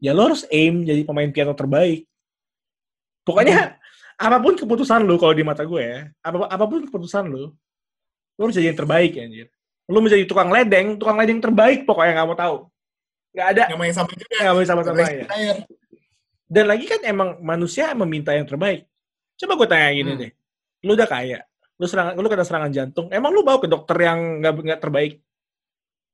Ya 0.00 0.12
lu 0.16 0.28
harus 0.28 0.44
aim 0.52 0.84
jadi 0.84 1.04
pemain 1.04 1.28
piano 1.32 1.52
terbaik. 1.56 2.04
Pokoknya 3.26 3.76
apa 4.16 4.36
pun 4.40 4.56
keputusan 4.56 5.04
lu 5.04 5.20
kalau 5.20 5.36
di 5.36 5.44
mata 5.44 5.60
gue 5.64 5.82
ya, 5.82 6.00
apa 6.24 6.48
apa 6.48 6.64
pun 6.64 6.88
keputusan 6.88 7.28
lu, 7.28 7.52
lu 8.36 8.40
harus 8.40 8.56
jadi 8.56 8.72
yang 8.72 8.78
terbaik 8.80 9.12
ya, 9.12 9.28
anjir. 9.28 9.48
Lu 9.86 10.00
menjadi 10.00 10.24
tukang 10.24 10.48
ledeng, 10.48 10.96
tukang 10.96 11.20
ledeng 11.20 11.38
terbaik 11.42 11.84
pokoknya 11.84 12.12
nggak 12.16 12.28
mau 12.28 12.38
tahu. 12.38 12.56
Nggak 13.36 13.48
ada, 13.52 13.62
yang 13.68 13.78
main 13.78 13.92
sama 13.92 14.08
juga 14.16 14.36
nggak 14.40 14.54
mau 14.56 14.64
sama-sama 14.64 14.96
Terbaik 14.96 15.16
ya. 15.20 15.26
Dan 16.46 16.64
lagi 16.70 16.84
kan 16.88 17.00
emang 17.04 17.36
manusia 17.44 17.92
meminta 17.92 18.32
yang 18.32 18.48
terbaik. 18.48 18.88
Coba 19.36 19.52
gue 19.60 19.68
tanya 19.68 19.88
gini 19.92 20.10
Hmm. 20.16 20.20
deh, 20.24 20.32
lu 20.86 20.96
udah 20.96 21.08
kaya, 21.10 21.44
lu 21.76 21.84
serangan, 21.84 22.16
lu 22.16 22.28
kena 22.28 22.44
serangan 22.44 22.72
jantung, 22.72 23.06
emang 23.12 23.32
lu 23.36 23.44
bawa 23.44 23.60
ke 23.60 23.68
dokter 23.68 23.96
yang 24.00 24.40
nggak 24.40 24.52
nggak 24.52 24.80
terbaik? 24.80 25.20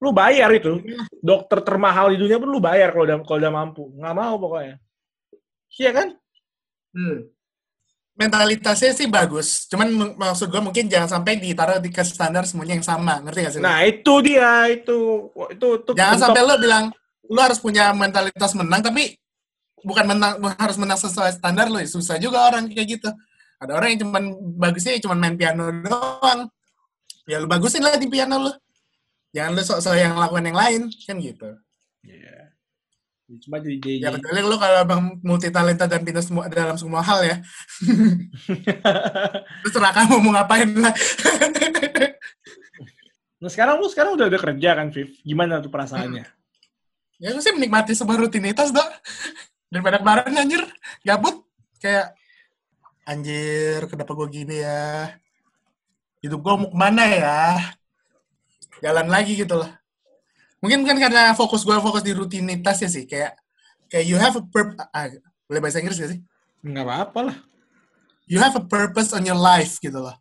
Lu 0.03 0.11
bayar 0.11 0.51
itu, 0.51 0.83
dokter 1.23 1.63
termahal 1.63 2.11
di 2.11 2.19
dunia 2.19 2.43
pun 2.43 2.51
lu 2.51 2.59
bayar 2.59 2.91
kalau 2.91 3.07
udah 3.07 3.19
kalau 3.23 3.39
udah 3.39 3.53
mampu, 3.55 3.83
nggak 3.95 4.15
mau 4.19 4.35
pokoknya. 4.43 4.77
Iya 5.79 5.91
kan? 5.95 6.09
Hmm. 6.91 7.31
Mentalitasnya 8.13 8.93
sih 8.93 9.09
bagus, 9.09 9.65
cuman 9.73 10.19
maksud 10.19 10.53
gue 10.53 10.61
mungkin 10.61 10.85
jangan 10.85 11.09
sampai 11.09 11.41
ditaruh 11.41 11.81
di 11.81 11.89
ke 11.89 12.05
standar 12.05 12.45
semuanya 12.45 12.77
yang 12.77 12.85
sama, 12.85 13.25
ngerti 13.25 13.39
gak 13.41 13.53
sih? 13.57 13.61
lu? 13.63 13.65
Nah 13.65 13.79
itu 13.89 14.15
dia, 14.21 14.69
itu 14.69 14.99
itu 15.49 15.67
itu. 15.81 15.91
jangan 15.97 16.21
bentuk- 16.21 16.25
sampai 16.29 16.43
lo 16.45 16.55
bilang 16.61 16.85
lo 17.31 17.41
harus 17.41 17.57
punya 17.63 17.89
mentalitas 17.97 18.53
menang, 18.53 18.85
tapi 18.85 19.17
bukan 19.81 20.05
menang 20.13 20.33
harus 20.61 20.77
menang 20.77 20.99
sesuai 21.01 21.41
standar 21.41 21.73
lo, 21.73 21.81
susah 21.89 22.21
juga 22.21 22.53
orang 22.53 22.69
kayak 22.69 23.01
gitu. 23.01 23.09
Ada 23.63 23.73
orang 23.79 23.89
yang 23.95 24.01
cuman 24.03 24.25
bagusnya 24.59 24.99
cuman 24.99 25.19
main 25.23 25.37
piano 25.39 25.71
doang, 25.71 26.51
ya 27.31 27.39
lu 27.39 27.47
bagusin 27.47 27.87
lah 27.87 27.95
di 27.95 28.11
piano 28.11 28.51
lo. 28.51 28.53
Jangan 29.31 29.51
lu 29.55 29.63
sok-sok 29.63 29.95
yang 29.95 30.19
lakukan 30.19 30.51
yang 30.51 30.59
lain, 30.59 30.83
kan 31.07 31.17
gitu. 31.23 31.49
Iya. 32.03 32.51
Cuma 33.41 33.63
jadi, 33.63 33.79
jadi, 33.81 34.03
Ya 34.03 34.11
kecuali 34.13 34.43
lo 34.45 34.57
kalau 34.59 34.79
abang 34.83 35.03
multi 35.23 35.49
talenta 35.49 35.87
dan 35.87 36.03
pintar 36.03 36.27
semua 36.27 36.51
dalam 36.51 36.75
semua 36.75 37.01
hal 37.01 37.23
ya. 37.23 37.37
Terus 39.63 39.71
terserah 39.73 39.95
kamu 39.95 40.21
mau 40.21 40.35
ngapain 40.37 40.69
lah. 40.75 40.93
Nah 43.41 43.51
sekarang 43.51 43.81
lu 43.81 43.89
sekarang 43.89 44.19
udah 44.19 44.27
udah 44.27 44.41
kerja 44.43 44.71
kan, 44.77 44.93
Viv? 44.93 45.17
Gimana 45.25 45.63
tuh 45.65 45.73
perasaannya? 45.73 46.43
ya 47.23 47.31
gue 47.31 47.39
sih 47.39 47.55
menikmati 47.55 47.95
sebuah 47.95 48.19
rutinitas 48.27 48.75
dok 48.75 48.91
daripada 49.71 50.03
kemarin 50.03 50.35
anjir 50.35 50.63
gabut 51.07 51.47
kayak 51.79 52.19
anjir 53.13 53.85
kenapa 53.93 54.17
gue 54.17 54.29
gini 54.33 54.65
ya? 54.65 55.13
Hidup 56.25 56.41
gue 56.41 56.53
mau 56.57 56.69
ke 56.73 56.77
mana 56.79 57.05
ya? 57.05 57.41
Jalan 58.81 59.13
lagi 59.13 59.37
gitu 59.37 59.61
loh. 59.61 59.69
Mungkin 60.65 60.87
kan 60.89 60.97
karena 60.97 61.37
fokus 61.37 61.67
gue 61.67 61.77
fokus 61.77 62.01
di 62.01 62.17
rutinitas 62.17 62.81
ya 62.81 62.89
sih 62.89 63.05
kayak 63.05 63.37
kayak 63.91 64.05
you 64.09 64.17
have 64.17 64.33
a 64.39 64.45
purpose 64.49 64.79
ah, 64.95 65.11
boleh 65.45 65.61
bahasa 65.61 65.83
Inggris 65.85 66.01
gak 66.01 66.11
sih? 66.17 66.21
Nggak 66.65 66.85
apa-apa 66.89 67.21
lah. 67.29 67.39
you 68.31 68.39
have 68.39 68.55
a 68.57 68.65
purpose 68.65 69.13
on 69.13 69.27
your 69.27 69.37
life 69.37 69.77
gitu 69.83 69.99
loh. 69.99 70.17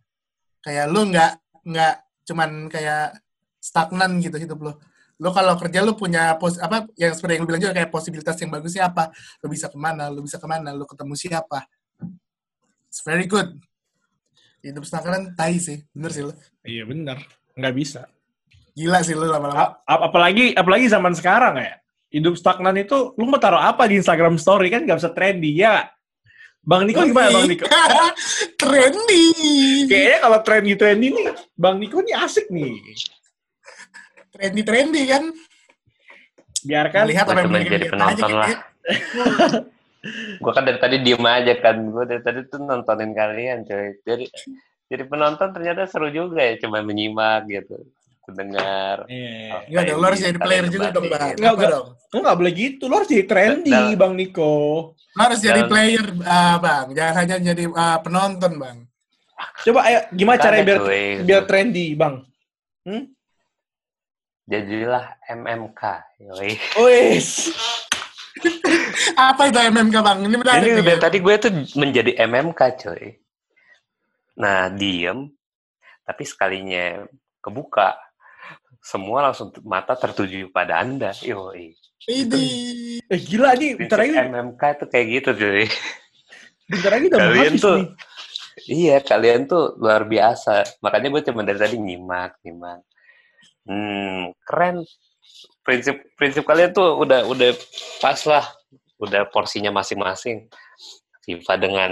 Kayak 0.60 0.92
lu 0.92 1.08
nggak 1.08 1.32
nggak 1.64 1.96
cuman 2.28 2.68
kayak 2.68 3.16
stagnan 3.62 4.20
gitu 4.20 4.36
hidup 4.42 4.60
lo 4.60 4.74
lo 5.22 5.30
kalau 5.30 5.54
kerja 5.54 5.86
lo 5.86 5.94
punya 5.94 6.34
pos 6.42 6.58
apa 6.58 6.90
yang 6.98 7.14
seperti 7.14 7.38
yang 7.38 7.46
lu 7.46 7.48
bilang 7.54 7.62
juga 7.62 7.78
kayak 7.78 7.94
posibilitas 7.94 8.36
yang 8.42 8.50
bagusnya 8.50 8.90
apa? 8.90 9.14
Lo 9.40 9.48
bisa 9.48 9.70
ke 9.70 9.78
mana 9.78 10.10
lo 10.10 10.26
bisa 10.26 10.42
ke 10.42 10.48
mana 10.50 10.74
lo 10.74 10.90
ketemu 10.90 11.14
siapa 11.14 11.70
it's 12.92 13.00
very 13.02 13.24
good 13.24 13.56
hidup 14.60 14.84
stagnan 14.84 15.32
tai 15.34 15.56
sih 15.58 15.80
bener 15.92 16.12
sih 16.12 16.22
lo 16.22 16.36
Iya 16.62 16.84
bener. 16.86 17.18
Nggak 17.56 17.74
bisa. 17.74 18.02
gila 18.72 19.00
sih 19.02 19.12
lo 19.12 19.26
lama-lama 19.26 19.80
apalagi 19.84 20.54
apalagi 20.54 20.86
zaman 20.86 21.12
sekarang 21.12 21.56
ya 21.58 21.80
hidup 22.08 22.36
stagnan 22.36 22.76
itu 22.76 23.16
lu 23.16 23.26
mau 23.26 23.36
taruh 23.36 23.60
apa 23.60 23.88
di 23.88 23.96
Instagram 23.96 24.36
Story 24.36 24.68
kan 24.68 24.84
nggak 24.84 25.00
bisa 25.00 25.12
trendy 25.12 25.56
ya 25.56 25.88
Bang 26.62 26.86
Niko 26.86 27.02
gimana 27.02 27.34
Bang 27.34 27.50
Niko? 27.50 27.66
trendy 28.62 29.26
Kayaknya 29.90 30.18
kalau 30.22 30.40
trendy 30.46 30.74
trendy 30.78 31.08
nih 31.10 31.26
Bang 31.58 31.82
Niko 31.82 32.00
nih 32.00 32.14
asik 32.16 32.48
nih. 32.48 32.78
trendy 34.30 34.62
trendy 34.62 35.02
kan 35.10 35.24
Biarkan 36.62 37.10
lihat 37.10 37.26
apa 37.26 37.42
yang 37.42 37.50
jadi 37.58 37.66
lihat 37.82 37.90
penonton 37.90 38.30
aja, 38.30 38.38
lah. 38.38 38.50
gue 40.38 40.52
kan 40.52 40.64
dari 40.64 40.78
tadi 40.78 40.98
diem 41.00 41.22
aja 41.22 41.54
kan 41.56 41.78
gue 41.78 42.04
dari 42.04 42.22
tadi 42.22 42.40
tuh 42.46 42.58
nontonin 42.60 43.12
kalian 43.12 43.62
coy 43.62 44.02
jadi 44.02 44.26
jadi 44.86 45.04
penonton 45.06 45.54
ternyata 45.54 45.86
seru 45.86 46.10
juga 46.10 46.42
ya 46.42 46.58
cuma 46.58 46.82
menyimak 46.82 47.46
gitu 47.46 47.78
mendengar 48.24 49.06
Iya. 49.06 49.66
Iya 49.68 49.80
dong, 49.88 49.98
lo 49.98 50.06
harus 50.08 50.22
jadi 50.22 50.38
player 50.38 50.66
juga 50.68 50.88
dong, 50.90 51.10
Bang. 51.10 51.34
Nggak, 51.34 51.42
Apa 51.44 51.58
nggak. 51.58 51.72
dong? 51.74 51.88
Lu 52.08 52.18
nggak 52.22 52.38
boleh 52.38 52.54
gitu, 52.54 52.84
lu 52.86 52.94
harus 52.96 53.10
jadi 53.10 53.26
trendy 53.26 53.74
Dal- 53.74 53.98
Bang 53.98 54.14
Niko. 54.14 54.54
Lo 54.94 55.20
harus 55.20 55.40
jadi 55.42 55.62
player, 55.66 56.06
ah, 56.24 56.56
Bang. 56.56 56.86
Jangan 56.94 57.16
hanya 57.18 57.36
jadi 57.44 57.64
ah, 57.74 57.98
penonton, 58.00 58.52
Bang. 58.56 58.78
Coba 59.66 59.80
ayo 59.84 60.00
gimana 60.14 60.38
caranya 60.38 60.64
ada, 60.64 60.70
biar 60.70 60.80
cuy. 60.80 61.04
biar 61.26 61.44
trendy 61.44 61.86
Bang? 61.92 62.24
Hmm? 62.84 63.04
jadilah 64.44 65.06
MMK 65.28 65.82
yoi. 66.22 66.52
Apa 69.18 69.52
itu 69.52 69.60
MMK, 69.60 69.96
Bang? 70.00 70.20
Ini 70.24 70.36
menarik. 70.40 70.64
Ini 70.64 70.82
dari 70.82 71.00
tadi 71.02 71.18
gue 71.20 71.36
tuh 71.38 71.52
menjadi 71.76 72.12
MMK 72.28 72.62
coy. 72.80 73.04
Nah 74.40 74.72
diem, 74.72 75.28
tapi 76.08 76.24
sekalinya 76.24 77.04
kebuka, 77.44 78.00
semua 78.80 79.30
langsung 79.30 79.52
mata 79.68 79.94
tertuju 79.94 80.50
pada 80.50 80.82
anda. 80.82 81.12
Yoi. 81.22 81.76
Ini. 82.10 82.46
Eh 83.06 83.20
gila 83.22 83.54
nih, 83.54 83.78
bentar 83.78 84.02
lagi, 84.02 84.18
MMK 84.18 84.64
tuh 84.82 84.88
kayak 84.90 85.06
gitu 85.22 85.30
cuy. 85.38 85.66
bentar 86.72 86.92
lagi 86.98 87.06
udah 87.12 87.20
Kalian 87.20 87.54
tuh 87.60 87.78
nih. 87.78 87.88
Iya, 88.68 88.98
kalian 89.02 89.48
tuh 89.48 89.80
luar 89.80 90.04
biasa. 90.06 90.84
Makanya 90.84 91.08
gue 91.08 91.22
cuma 91.24 91.42
dari 91.48 91.60
tadi 91.60 91.78
nyimak, 91.80 92.36
nyimak. 92.44 92.84
Hmm, 93.66 94.36
keren. 94.44 94.84
Prinsip 95.62 95.96
prinsip 96.18 96.44
kalian 96.44 96.74
tuh 96.74 96.98
udah 97.02 97.26
udah 97.30 97.52
pas 98.02 98.18
lah. 98.26 98.46
Udah 99.02 99.26
porsinya 99.30 99.74
masing-masing. 99.74 100.50
FIFA 101.22 101.54
dengan 101.58 101.92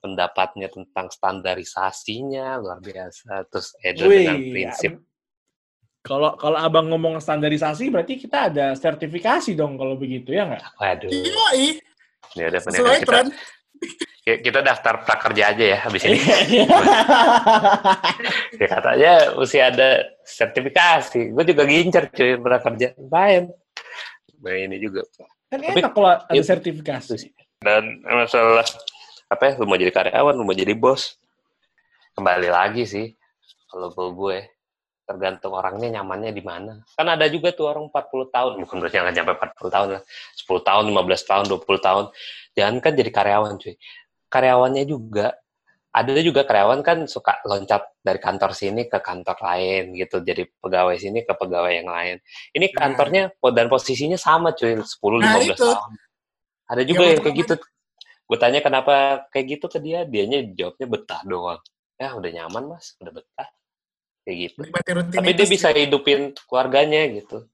pendapatnya 0.00 0.68
tentang 0.72 1.12
standarisasinya 1.12 2.58
luar 2.60 2.80
biasa. 2.80 3.46
Terus 3.48 3.68
Edo 3.80 4.08
dengan 4.08 4.36
Wih, 4.40 4.52
prinsip 4.52 4.92
Kalau 6.02 6.34
kalau 6.34 6.58
abang 6.58 6.90
ngomong 6.90 7.22
standarisasi 7.22 7.86
berarti 7.86 8.18
kita 8.18 8.50
ada 8.50 8.74
sertifikasi 8.74 9.54
dong 9.54 9.78
kalau 9.78 9.94
begitu 9.94 10.34
ya 10.34 10.50
nggak? 10.50 10.64
waduh. 10.74 11.06
Yoi. 11.14 11.78
Ya 12.34 12.50
udah 12.50 12.60
kita 12.98 13.30
kita 14.22 14.62
daftar 14.62 15.02
prakerja 15.02 15.50
aja 15.50 15.64
ya 15.74 15.78
habis 15.82 16.06
ini. 16.06 16.14
ya 18.60 18.66
katanya 18.70 19.12
mesti 19.34 19.58
ada 19.58 19.88
sertifikasi. 20.22 21.34
Gue 21.34 21.44
juga 21.46 21.66
gincer 21.66 22.06
cuy 22.14 22.38
prakerja. 22.38 22.94
Main. 23.10 23.50
Nah 24.42 24.54
ini 24.54 24.78
juga. 24.78 25.02
kan 25.50 25.58
Tapi- 25.58 25.82
enak 25.82 25.92
kalau 25.92 26.08
ada 26.14 26.32
Itu 26.32 26.46
sertifikasi. 26.46 27.14
Dan 27.62 28.02
masalah 28.02 28.66
apa 29.30 29.42
ya, 29.48 29.52
lu 29.58 29.66
mau 29.70 29.78
jadi 29.78 29.94
karyawan, 29.94 30.34
lu 30.34 30.44
mau 30.46 30.54
jadi 30.54 30.74
bos. 30.74 31.18
Kembali 32.12 32.48
lagi 32.52 32.84
sih, 32.84 33.06
kalau 33.70 33.88
gue, 33.88 34.08
gue 34.12 34.36
tergantung 35.02 35.52
orangnya 35.54 36.00
nyamannya 36.00 36.30
di 36.30 36.42
mana. 36.42 36.80
Kan 36.94 37.06
ada 37.10 37.26
juga 37.28 37.50
tuh 37.52 37.68
orang 37.68 37.90
40 37.90 38.30
tahun, 38.30 38.52
bukan 38.62 38.76
berarti 38.80 38.96
nggak 39.02 39.14
sampai 39.18 39.34
40 39.36 39.70
tahun 39.74 39.88
lah. 39.98 40.02
10 40.38 40.60
tahun, 40.68 40.84
15 40.90 41.22
tahun, 41.28 41.44
20 41.50 41.78
tahun. 41.82 42.04
Jangan 42.56 42.76
kan 42.80 42.92
jadi 42.94 43.10
karyawan 43.10 43.52
cuy. 43.58 43.74
Karyawannya 44.32 44.84
juga 44.88 45.26
ada 45.92 46.16
juga 46.24 46.48
karyawan 46.48 46.80
kan 46.80 47.04
suka 47.04 47.44
loncat 47.44 47.84
dari 48.00 48.16
kantor 48.16 48.56
sini 48.56 48.88
ke 48.88 48.96
kantor 48.96 49.36
lain 49.44 49.92
gitu 49.92 50.24
jadi 50.24 50.48
pegawai 50.56 50.96
sini 50.96 51.20
ke 51.20 51.36
pegawai 51.36 51.68
yang 51.68 51.84
lain 51.84 52.16
ini 52.56 52.72
Nah. 52.72 52.80
kantornya 52.80 53.22
dan 53.52 53.68
posisinya 53.68 54.16
sama 54.16 54.56
cuy 54.56 54.80
10 54.80 55.20
Nah, 55.20 55.36
15 55.36 55.52
itu. 55.52 55.68
tahun 55.68 55.92
ada 56.64 56.82
juga 56.88 57.02
Ya, 57.04 57.08
yang 57.12 57.20
kayak 57.20 57.36
gitu 57.44 57.54
gue 58.24 58.38
tanya 58.40 58.60
kenapa 58.64 58.94
kayak 59.28 59.46
gitu 59.52 59.66
ke 59.68 59.78
dia 59.84 60.08
dianya 60.08 60.40
jawabnya 60.56 60.86
betah 60.88 61.20
doang 61.28 61.60
ya 62.00 62.08
udah 62.16 62.30
nyaman 62.40 62.62
mas 62.72 62.96
udah 62.96 63.12
betah 63.12 63.48
kayak 64.22 64.36
gitu. 64.50 64.58
Tapi 65.12 65.30
dia 65.34 65.46
bisa 65.46 65.68
hidupin 65.74 66.34
keluarganya 66.46 67.06
gitu. 67.10 67.46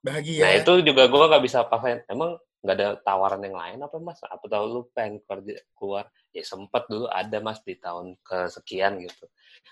Bahagia. 0.00 0.40
nah 0.40 0.52
itu 0.56 0.72
juga 0.80 1.12
gue 1.12 1.24
nggak 1.28 1.44
bisa 1.44 1.60
paksain 1.68 2.00
emang 2.08 2.40
nggak 2.64 2.76
ada 2.76 2.88
tawaran 3.04 3.40
yang 3.44 3.56
lain 3.56 3.78
apa 3.84 3.96
mas? 4.00 4.20
Apa 4.24 4.44
tahu 4.48 4.64
lu 4.68 4.80
pengen 4.92 5.20
kerja 5.24 5.60
keluar? 5.76 6.08
Ya 6.32 6.44
sempet 6.44 6.88
dulu 6.88 7.08
ada 7.08 7.36
mas 7.40 7.60
di 7.64 7.76
tahun 7.76 8.16
kesekian 8.24 9.00
gitu. 9.04 9.28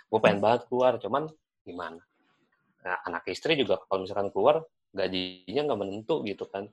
Gue 0.08 0.20
pengen 0.20 0.40
banget 0.44 0.68
keluar 0.68 1.00
cuman 1.00 1.28
gimana? 1.64 2.00
Nah, 2.84 2.96
anak 3.04 3.28
istri 3.28 3.56
juga 3.56 3.80
kalau 3.88 4.04
misalkan 4.04 4.28
keluar 4.32 4.64
gajinya 4.92 5.62
nggak 5.68 5.80
menentu 5.80 6.24
gitu 6.24 6.44
kan. 6.48 6.68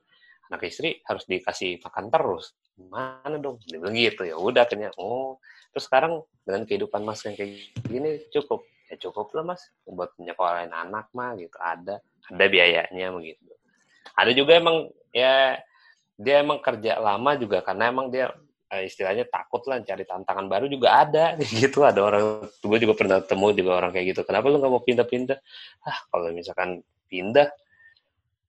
Anak 0.52 0.62
istri 0.68 1.00
harus 1.04 1.24
dikasih 1.24 1.80
makan 1.80 2.12
terus. 2.12 2.56
Gimana 2.76 3.36
dong? 3.40 3.60
Dia 3.64 3.80
bilang 3.80 3.96
gitu. 3.96 4.22
Ya 4.24 4.36
udah 4.36 4.64
akhirnya 4.64 4.92
oh. 5.00 5.40
Terus 5.72 5.84
sekarang 5.88 6.24
dengan 6.44 6.64
kehidupan 6.64 7.04
mas 7.04 7.20
yang 7.24 7.36
kayak 7.36 7.76
gini 7.84 8.24
cukup 8.32 8.64
ya 8.90 8.96
cukup 9.08 9.34
lah 9.34 9.54
mas. 9.54 9.62
Buat 9.86 10.14
nyekolahin 10.18 10.72
anak 10.72 11.10
mah 11.12 11.34
gitu 11.38 11.56
ada 11.58 12.02
ada 12.02 12.44
biayanya 12.46 13.12
begitu. 13.14 13.52
Ada 14.14 14.30
juga 14.32 14.58
emang 14.58 14.90
ya 15.10 15.60
dia 16.16 16.40
emang 16.40 16.58
kerja 16.64 16.96
lama 16.96 17.36
juga 17.36 17.60
karena 17.60 17.92
emang 17.92 18.08
dia 18.08 18.32
eh, 18.72 18.88
istilahnya 18.88 19.28
takut 19.28 19.62
lah 19.68 19.82
cari 19.84 20.02
tantangan 20.06 20.46
baru 20.48 20.66
juga 20.66 21.04
ada. 21.04 21.36
Gitu 21.60 21.84
ada 21.84 22.00
orang 22.02 22.48
gue 22.48 22.78
juga 22.80 22.94
pernah 22.96 23.18
temu 23.22 23.52
juga 23.52 23.78
orang 23.78 23.90
kayak 23.94 24.16
gitu. 24.16 24.20
Kenapa 24.24 24.48
lu 24.48 24.58
nggak 24.58 24.72
mau 24.72 24.82
pindah-pindah? 24.82 25.38
Ah 25.84 25.98
kalau 26.10 26.32
misalkan 26.32 26.82
pindah 27.06 27.50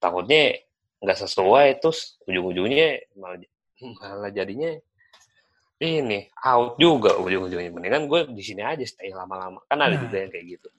takutnya 0.02 0.62
nggak 0.97 1.17
sesuai 1.17 1.78
terus 1.78 2.17
ujung-ujungnya 2.26 3.06
malah, 3.13 3.38
malah 4.02 4.32
jadinya 4.34 4.73
ini 5.79 6.25
out 6.39 6.75
juga 6.75 7.13
ujung-ujungnya 7.15 7.69
mendingan 7.69 8.05
gue 8.05 8.19
di 8.31 8.41
sini 8.41 8.61
aja 8.61 8.81
stay 8.81 9.11
lama-lama 9.11 9.61
kan 9.63 9.77
ada 9.77 9.93
Nah. 9.93 10.01
juga 10.01 10.17
yang 10.19 10.31
kayak 10.31 10.47
gitu 10.49 10.69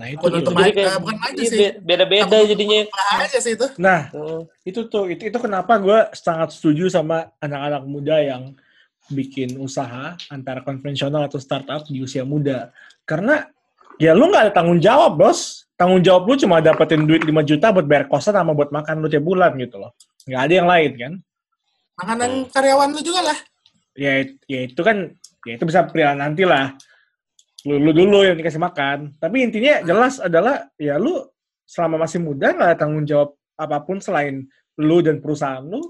Nah, 0.00 0.08
itu 0.08 0.24
untuk 0.24 0.40
Jadi 0.48 0.56
Maju- 0.56 0.76
kayak- 0.80 0.96
bukan 0.96 1.16
maju 1.20 1.36
iya, 1.36 1.50
sih. 1.52 1.58
be- 1.60 1.76
beda-beda 1.84 2.36
jadinya 2.40 2.78
aja 3.20 3.36
sih 3.36 3.52
itu. 3.52 3.66
Nah, 3.76 4.00
Hmm. 4.08 4.40
itu 4.64 4.80
tuh 4.88 5.04
itu 5.06 5.28
itu 5.28 5.36
kenapa 5.36 5.76
gue 5.76 5.98
sangat 6.16 6.56
setuju 6.56 6.88
sama 6.88 7.28
anak-anak 7.36 7.84
muda 7.84 8.16
yang 8.16 8.56
bikin 9.06 9.60
usaha 9.60 10.16
antara 10.26 10.64
konvensional 10.64 11.28
atau 11.28 11.36
startup 11.36 11.84
di 11.84 12.00
usia 12.00 12.24
muda 12.24 12.72
karena 13.04 13.44
ya 14.00 14.16
lu 14.16 14.32
nggak 14.32 14.48
ada 14.48 14.52
tanggung 14.56 14.80
jawab 14.80 15.20
bos 15.20 15.68
tanggung 15.76 16.00
jawab 16.00 16.24
lu 16.24 16.38
cuma 16.38 16.64
dapetin 16.64 17.04
duit 17.04 17.20
5 17.20 17.44
juta 17.44 17.68
buat 17.68 17.84
bayar 17.84 18.08
kosan 18.08 18.32
sama 18.32 18.56
buat 18.56 18.72
makan 18.72 19.02
lu 19.02 19.10
tiap 19.10 19.20
bulan 19.20 19.52
gitu 19.58 19.76
loh 19.76 19.92
nggak 20.24 20.40
ada 20.40 20.54
yang 20.54 20.64
lain 20.64 20.90
kan 20.96 21.12
Makanan 21.98 22.48
karyawan 22.48 22.88
lu 22.88 23.04
juga 23.04 23.20
lah. 23.20 23.38
Ya 24.00 24.24
ya 24.48 24.60
itu 24.64 24.80
kan 24.80 25.12
ya 25.44 25.52
itu 25.60 25.64
bisa 25.68 25.84
pilihan 25.84 26.16
nanti 26.16 26.48
lah 26.48 26.72
lu, 27.68 27.76
lu 27.76 27.90
dulu 27.92 28.24
yang 28.24 28.36
dikasih 28.38 28.60
makan. 28.60 29.12
Tapi 29.20 29.36
intinya 29.44 29.84
jelas 29.84 30.16
adalah 30.22 30.68
ya 30.80 30.96
lu 30.96 31.20
selama 31.68 32.06
masih 32.08 32.18
muda 32.22 32.56
nggak 32.56 32.80
tanggung 32.80 33.04
jawab 33.04 33.36
apa 33.60 33.84
pun 33.84 34.00
selain 34.00 34.48
lu 34.80 35.04
dan 35.04 35.20
perusahaan 35.20 35.60
lu 35.60 35.84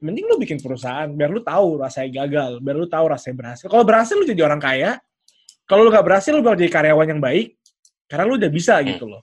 mending 0.00 0.24
lu 0.24 0.40
bikin 0.40 0.56
perusahaan 0.56 1.12
biar 1.12 1.28
lu 1.28 1.44
tahu 1.44 1.84
rasanya 1.84 2.24
gagal 2.24 2.56
biar 2.64 2.76
lu 2.76 2.88
tahu 2.88 3.04
rasanya 3.12 3.36
berhasil. 3.36 3.66
Kalau 3.68 3.84
berhasil 3.84 4.14
lu 4.16 4.24
jadi 4.24 4.42
orang 4.48 4.60
kaya. 4.62 4.96
Kalau 5.68 5.86
lu 5.86 5.90
nggak 5.92 6.06
berhasil 6.06 6.32
lu 6.34 6.42
bakal 6.42 6.58
jadi 6.58 6.72
karyawan 6.72 7.08
yang 7.12 7.22
baik. 7.22 7.54
Karena 8.08 8.24
lu 8.26 8.34
udah 8.40 8.50
bisa 8.50 8.80
gitu 8.82 9.06
loh. 9.06 9.22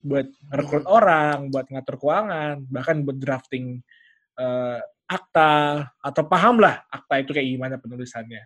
Buat 0.00 0.28
rekrut 0.50 0.84
orang 0.88 1.52
buat 1.52 1.68
ngatur 1.68 1.96
keuangan 2.00 2.64
bahkan 2.68 3.04
buat 3.04 3.16
drafting 3.20 3.80
eh, 4.40 4.80
akta 5.04 5.50
atau 6.00 6.22
paham 6.24 6.58
lah 6.58 6.80
akta 6.88 7.20
itu 7.20 7.30
kayak 7.32 7.48
gimana 7.48 7.74
penulisannya. 7.76 8.42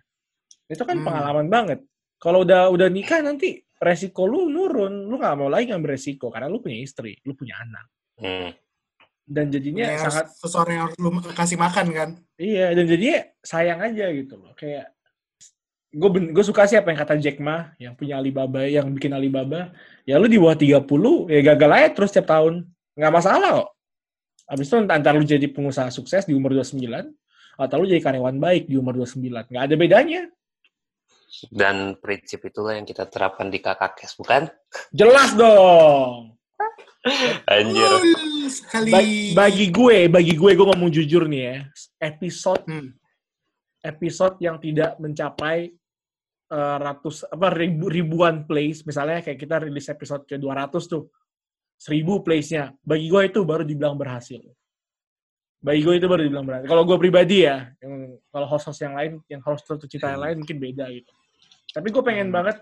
Itu 0.67 0.83
kan 0.83 0.99
Hmm. 0.99 1.05
pengalaman 1.07 1.47
banget. 1.47 1.79
Kalau 2.19 2.43
udah 2.43 2.67
udah 2.69 2.87
nikah 2.91 3.23
nanti 3.23 3.63
resiko 3.79 4.27
lu 4.27 4.51
nurun. 4.51 5.07
Lu 5.07 5.15
nggak 5.15 5.35
mau 5.39 5.47
lagi 5.47 5.71
ngambil 5.71 5.95
resiko 5.95 6.27
karena 6.27 6.51
lu 6.51 6.59
punya 6.59 6.77
istri 6.79 7.15
lu 7.23 7.33
punya 7.33 7.59
anak. 7.59 7.85
Hmm. 8.19 8.51
dan 9.29 9.53
jadinya 9.53 9.85
Yang 9.85 10.01
sangat 10.09 10.25
harus- 10.25 10.37
seseorang 10.41 10.73
yang 10.73 10.83
harus 10.89 10.97
lu 10.97 11.09
kasih 11.37 11.57
makan 11.61 11.85
kan. 11.93 12.09
iya 12.41 12.73
dan 12.73 12.89
jadinya 12.89 13.17
sayang 13.45 13.77
aja 13.79 14.09
gitu 14.09 14.41
loh. 14.41 14.57
Kayak 14.57 14.89
gue 15.89 16.09
gue 16.33 16.45
suka 16.45 16.65
sih 16.65 16.77
apa 16.81 16.89
yang 16.89 16.97
kata 16.97 17.13
Jack 17.21 17.37
Ma 17.37 17.77
yang 17.77 17.93
punya 17.93 18.17
Alibaba 18.17 18.65
yang 18.65 18.89
bikin 18.89 19.13
Alibaba. 19.13 19.69
Ya 20.01 20.17
lu 20.17 20.25
di 20.25 20.41
bawah 20.41 20.57
30 20.57 21.29
ya 21.29 21.45
gagal 21.45 21.71
aja 21.71 21.89
terus 21.93 22.09
tiap 22.09 22.25
tahun. 22.25 22.65
Nggak 22.97 23.13
masalah 23.13 23.49
kok 23.61 23.69
Habis 24.49 24.65
itu 24.65 24.75
antara 24.81 25.13
lu 25.13 25.23
jadi 25.23 25.45
pengusaha 25.45 25.93
sukses 25.93 26.25
di 26.25 26.33
umur 26.33 26.57
29 26.57 26.81
atau 27.59 27.75
lu 27.77 27.85
jadi 27.85 28.01
karyawan 28.01 28.41
baik 28.41 28.65
di 28.65 28.75
umur 28.75 28.97
29 28.97 29.29
nggak 29.29 29.63
ada 29.69 29.75
bedanya. 29.77 30.21
Dan 31.53 31.93
prinsip 32.01 32.41
itulah 32.41 32.73
yang 32.73 32.89
kita 32.89 33.05
terapkan 33.05 33.53
di 33.53 33.61
kakak 33.61 34.01
kes 34.01 34.17
bukan? 34.17 34.49
Jelas 34.89 35.37
dong. 35.37 36.33
Anjir. 37.47 37.85
Uh, 37.85 38.49
sekali. 38.49 38.91
Ba- 38.91 39.45
bagi 39.45 39.69
gue 39.69 39.97
bagi 40.09 40.33
gue 40.35 40.51
gue 40.57 40.65
ngomong 40.67 40.89
jujur 40.89 41.29
nih 41.29 41.41
ya. 41.45 41.57
Episode 42.01 42.65
Hmm. 42.65 42.91
episode 43.79 44.35
yang 44.43 44.59
tidak 44.59 44.99
mencapai 44.99 45.71
eh, 46.49 46.77
ratus 46.81 47.29
apa 47.29 47.53
ribu, 47.53 47.87
ribuan 47.87 48.43
plays 48.43 48.81
misalnya 48.81 49.21
kayak 49.21 49.37
kita 49.37 49.61
rilis 49.63 49.85
episode 49.85 50.25
ke 50.25 50.35
200 50.35 50.81
tuh 50.89 51.07
seribu 51.79 52.19
playsnya 52.19 52.75
bagi 52.83 53.07
gue 53.07 53.21
itu 53.31 53.39
baru 53.47 53.63
dibilang 53.63 53.95
berhasil. 53.95 54.43
Bagi 55.63 55.79
gue 55.83 55.95
itu 55.95 56.07
baru 56.11 56.27
dibilang 56.27 56.43
berhasil. 56.43 56.67
Kalau 56.67 56.83
gue 56.83 56.97
pribadi 56.99 57.47
ya 57.47 57.71
yang 57.79 58.19
kalau 58.31 58.47
host-host 58.51 58.83
yang 58.83 58.95
lain 58.99 59.11
yang 59.31 59.39
host 59.39 59.63
cerita 59.87 60.11
yang 60.11 60.19
lain 60.19 60.35
mungkin 60.43 60.59
beda 60.59 60.91
gitu. 60.91 61.11
Tapi 61.71 61.87
gue 61.87 62.03
pengen 62.03 62.27
Hmm. 62.31 62.35
banget 62.35 62.57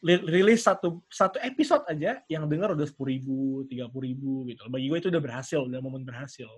li- 0.00 0.24
rilis 0.24 0.64
satu 0.64 1.04
satu 1.12 1.36
episode 1.44 1.84
aja 1.84 2.24
yang 2.32 2.48
denger 2.48 2.72
udah 2.76 2.86
sepuluh 2.88 3.12
ribu 3.12 3.38
tiga 3.68 3.92
puluh 3.92 4.08
ribu 4.08 4.32
gitu. 4.48 4.64
Bagi 4.72 4.88
gue 4.88 4.98
itu 5.04 5.08
udah 5.12 5.22
berhasil 5.22 5.60
udah 5.60 5.80
momen 5.84 6.04
berhasil. 6.08 6.48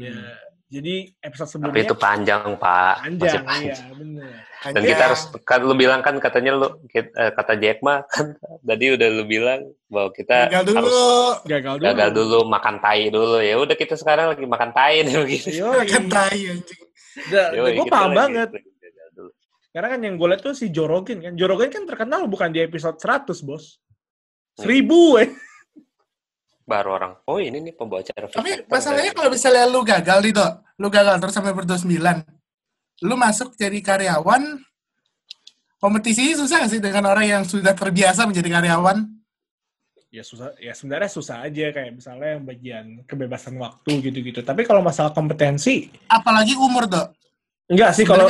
Ya 0.00 0.16
jadi 0.70 1.12
episode 1.20 1.50
sebelumnya 1.52 1.76
tapi 1.76 1.84
itu 1.84 1.96
panjang 1.98 2.44
pak. 2.56 2.94
Masih 3.04 3.10
panjang 3.12 3.44
panjang. 3.44 3.64
iya 3.68 3.76
bener 4.60 4.74
dan 4.76 4.82
kita 4.84 5.02
harus 5.02 5.22
kan 5.40 5.60
lu 5.60 5.72
bilang 5.72 6.00
kan 6.00 6.14
katanya 6.16 6.52
lu 6.52 6.68
eh, 6.86 7.06
kata 7.30 7.56
Jack 7.56 7.80
Ma 7.80 8.04
kan 8.04 8.36
tadi 8.68 8.92
udah 8.92 9.08
lu 9.10 9.24
bilang 9.24 9.60
bahwa 9.86 10.10
kita 10.10 10.46
Gagal 10.46 10.62
dulu. 10.64 10.76
harus 10.76 10.94
gagal 11.44 11.74
dulu 11.74 11.86
gagal 11.86 12.08
dulu 12.12 12.38
makan 12.44 12.76
tai 12.78 13.02
dulu 13.08 13.38
ya 13.38 13.54
udah 13.56 13.72
kita 13.74 13.94
sekarang 13.94 14.28
lagi 14.28 14.44
makan 14.44 14.70
tai 14.70 15.00
nih 15.00 15.16
begitu 15.24 15.48
Yo, 15.56 15.72
Makan 15.72 16.04
tai 16.06 16.38
anjing. 16.46 16.82
Yoi, 17.50 17.72
gue 17.72 17.72
kita 17.80 17.90
paham 17.90 18.10
banget 18.12 18.48
dulu. 19.10 19.30
karena 19.70 19.88
kan 19.88 20.00
yang 20.00 20.14
gue 20.14 20.28
liat 20.28 20.40
tuh 20.40 20.52
si 20.52 20.68
Joe 20.68 20.86
Rogan 20.86 21.18
kan 21.20 21.32
Joe 21.34 21.48
Rogan 21.48 21.68
kan 21.68 21.84
terkenal 21.84 22.26
bukan 22.26 22.48
di 22.48 22.60
episode 22.60 22.96
100 22.96 23.32
bos 23.40 23.80
Hmm. 24.50 24.66
seribu 24.66 25.14
eh 25.16 25.30
baru 26.64 26.90
orang 26.92 27.12
oh 27.24 27.38
ini 27.38 27.58
nih 27.60 27.72
pembawa 27.72 27.98
acara 27.98 28.26
Tapi 28.28 28.66
masalahnya 28.66 29.10
kalau 29.10 29.30
misalnya 29.30 29.64
lu 29.64 29.80
gagal 29.80 30.18
nih, 30.20 30.32
Dok. 30.32 30.52
Lu 30.76 30.86
gagal 30.86 31.14
terus 31.16 31.32
sampai 31.32 31.50
ber 31.50 31.64
29. 31.64 31.86
Lu 33.00 33.16
masuk 33.16 33.56
jadi 33.56 33.80
karyawan, 33.80 34.60
kompetisi 35.80 36.36
susah 36.36 36.64
gak 36.64 36.70
sih 36.72 36.82
dengan 36.82 37.08
orang 37.08 37.26
yang 37.26 37.42
sudah 37.48 37.72
terbiasa 37.72 38.28
menjadi 38.28 38.60
karyawan? 38.60 39.20
ya 40.10 40.26
susah 40.26 40.58
ya 40.58 40.74
sebenarnya 40.74 41.06
susah 41.06 41.46
aja 41.46 41.70
kayak 41.70 41.94
misalnya 41.94 42.34
yang 42.34 42.42
bagian 42.42 42.84
kebebasan 43.06 43.54
waktu 43.62 44.10
gitu-gitu. 44.10 44.42
Tapi 44.42 44.66
kalau 44.66 44.82
masalah 44.82 45.14
kompetensi 45.14 45.86
Apalagi 46.10 46.58
umur, 46.58 46.90
Dok. 46.90 47.14
enggak 47.70 47.94
sih 47.94 48.02
kalau 48.02 48.26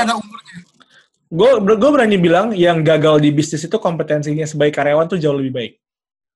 gue 1.31 1.51
gue 1.65 1.91
berani 1.91 2.21
bilang 2.21 2.53
yang 2.53 2.85
gagal 2.85 3.25
di 3.25 3.33
bisnis 3.33 3.65
itu 3.65 3.81
kompetensinya 3.81 4.45
sebagai 4.45 4.77
karyawan 4.77 5.09
tuh 5.09 5.17
jauh 5.17 5.33
lebih 5.33 5.53
baik. 5.57 5.73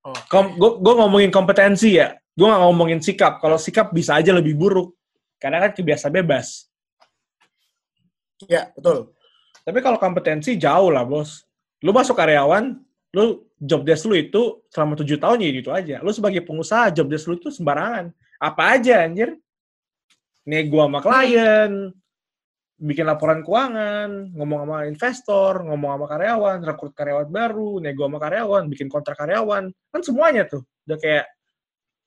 Oh. 0.08 0.16
Kom, 0.32 0.56
gue 0.56 0.94
ngomongin 0.96 1.28
kompetensi 1.28 2.00
ya. 2.00 2.16
Gue 2.34 2.50
gak 2.50 2.62
ngomongin 2.66 2.98
sikap. 2.98 3.38
Kalau 3.38 3.56
sikap 3.56 3.94
bisa 3.94 4.18
aja 4.18 4.34
lebih 4.34 4.58
buruk. 4.58 4.94
Karena 5.38 5.60
kan 5.64 5.76
kebiasa 5.76 6.08
bebas 6.08 6.66
Ya, 8.48 8.70
betul. 8.74 9.12
Tapi 9.64 9.78
kalau 9.80 9.96
kompetensi 9.96 10.60
jauh 10.60 10.92
lah 10.92 11.08
bos. 11.08 11.44
Lu 11.80 11.92
masuk 11.92 12.16
karyawan, 12.16 12.76
lu 13.16 13.48
job 13.60 13.84
desk 13.84 14.04
lu 14.08 14.16
itu 14.16 14.60
selama 14.68 14.96
tujuh 15.00 15.16
tahun 15.16 15.40
ya 15.40 15.48
itu 15.48 15.70
aja. 15.72 15.96
Lu 16.04 16.12
sebagai 16.12 16.44
pengusaha 16.44 16.92
job 16.92 17.08
desk 17.08 17.28
lu 17.32 17.40
itu 17.40 17.48
sembarangan. 17.48 18.12
Apa 18.40 18.76
aja 18.76 19.04
anjir. 19.04 19.36
Nego 20.44 20.84
sama 20.84 21.00
klien, 21.00 21.88
bikin 22.76 23.08
laporan 23.08 23.40
keuangan, 23.40 24.36
ngomong 24.36 24.68
sama 24.68 24.76
investor, 24.84 25.64
ngomong 25.64 25.90
sama 25.96 26.06
karyawan, 26.10 26.58
rekrut 26.60 26.92
karyawan 26.92 27.28
baru, 27.32 27.80
nego 27.80 28.04
sama 28.04 28.18
karyawan, 28.20 28.68
bikin 28.68 28.92
kontrak 28.92 29.16
karyawan. 29.16 29.72
Kan 29.88 30.00
semuanya 30.04 30.44
tuh. 30.44 30.60
Udah 30.84 30.98
kayak 31.00 31.26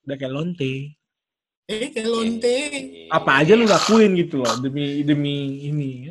udah 0.06 0.16
kayak 0.16 0.32
lonte. 0.32 0.97
Eh, 1.68 1.92
kayak 1.92 2.08
lonte. 2.08 2.56
Apa 3.12 3.44
aja 3.44 3.52
lu 3.52 3.68
lakuin 3.68 4.16
gitu 4.16 4.40
loh 4.40 4.56
demi 4.56 5.04
demi 5.04 5.36
ini. 5.68 6.08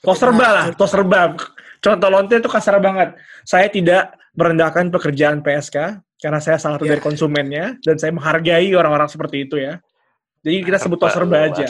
Tos 0.00 0.16
serba 0.16 0.46
lah, 0.48 0.66
tos 0.72 0.88
serba. 0.88 1.36
Contoh 1.84 2.08
lonte 2.08 2.40
itu 2.40 2.48
kasar 2.48 2.80
banget. 2.80 3.12
Saya 3.44 3.68
tidak 3.68 4.16
merendahkan 4.32 4.88
pekerjaan 4.88 5.44
PSK 5.44 6.00
karena 6.16 6.40
saya 6.40 6.56
salah 6.56 6.80
satu 6.80 6.88
Iya. 6.88 6.96
dari 6.96 7.02
konsumennya 7.04 7.64
dan 7.84 8.00
saya 8.00 8.10
menghargai 8.10 8.72
orang-orang 8.72 9.06
seperti 9.06 9.44
itu 9.44 9.60
ya. 9.60 9.84
Jadi 10.40 10.64
kita 10.64 10.78
sebut 10.80 10.96
tos 10.96 11.12
serba 11.12 11.44
Lu, 11.44 11.46
aja. 11.52 11.66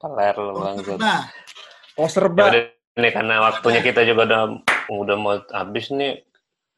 Peler 0.00 0.34
lu 0.36 0.52
bangsat. 0.56 0.96
Nah, 0.96 1.28
Tos 1.94 2.08
Ya 2.08 2.14
serba. 2.16 2.44
nih 2.94 3.12
karena 3.12 3.36
waktunya 3.42 3.80
kita 3.84 4.00
juga 4.06 4.22
udah 4.24 4.42
udah 4.88 5.16
mau 5.18 5.34
habis 5.50 5.90
nih 5.90 6.24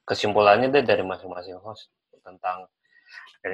kesimpulannya 0.02 0.72
deh 0.72 0.82
dari 0.82 1.06
masing-masing 1.06 1.60
host 1.60 1.86
tentang 2.24 2.66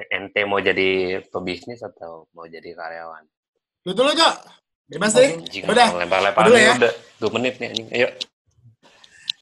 ente 0.09 0.40
mau 0.48 0.59
jadi 0.59 1.20
pebisnis 1.28 1.85
atau 1.85 2.26
mau 2.33 2.48
jadi 2.48 2.72
karyawan. 2.72 3.24
lu 3.83 3.92
dulu, 3.92 4.11
Cok. 4.14 4.35
Bebas 4.87 5.12
deh. 5.16 5.40
Anjing, 5.40 5.64
Udah. 5.66 5.88
lempar-lempar 5.96 6.44
nih, 6.52 6.62
ya. 6.68 6.74
udah 6.78 6.92
dua 7.18 7.31
menit 7.38 7.55
nih 7.59 7.68
anjing. 7.72 7.88
Ayo. 7.90 8.09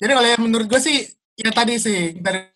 Jadi 0.00 0.12
kalau 0.16 0.28
yang 0.28 0.42
menurut 0.42 0.66
gue 0.70 0.80
sih, 0.80 0.96
ya 1.36 1.50
tadi 1.52 1.76
sih, 1.76 2.16
dari 2.16 2.48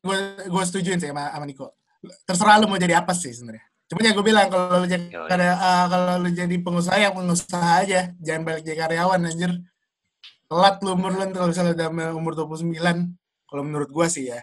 gue 0.00 0.18
gue 0.48 0.62
setujuin 0.64 0.96
sih 0.96 1.10
sama, 1.12 1.28
sama 1.28 1.44
Niko. 1.44 1.76
Terserah 2.24 2.56
lu 2.62 2.70
mau 2.70 2.80
jadi 2.80 3.02
apa 3.02 3.12
sih 3.12 3.34
sebenarnya. 3.34 3.64
Cuma 3.88 4.04
ya 4.04 4.12
gue 4.12 4.24
bilang 4.24 4.46
kalau 4.52 4.84
lu 4.84 4.86
jadi 4.88 5.04
yo. 5.08 5.24
karya- 5.28 5.58
ah, 5.58 5.84
kalau 5.88 6.14
lu 6.24 6.28
jadi 6.32 6.56
pengusaha 6.60 6.96
yang 7.00 7.16
pengusaha 7.16 7.70
aja, 7.84 8.00
jangan 8.20 8.42
balik 8.44 8.62
jadi 8.64 8.78
karyawan 8.84 9.20
anjir. 9.28 9.52
Telat 10.48 10.76
lu 10.80 10.92
umur 10.96 11.12
lu 11.12 11.24
kalau 11.32 11.48
misalnya 11.52 11.72
udah 11.76 11.88
umur 12.16 12.32
29 12.32 12.72
kalau 13.48 13.62
menurut 13.64 13.90
gue 13.92 14.06
sih 14.08 14.28
ya. 14.32 14.40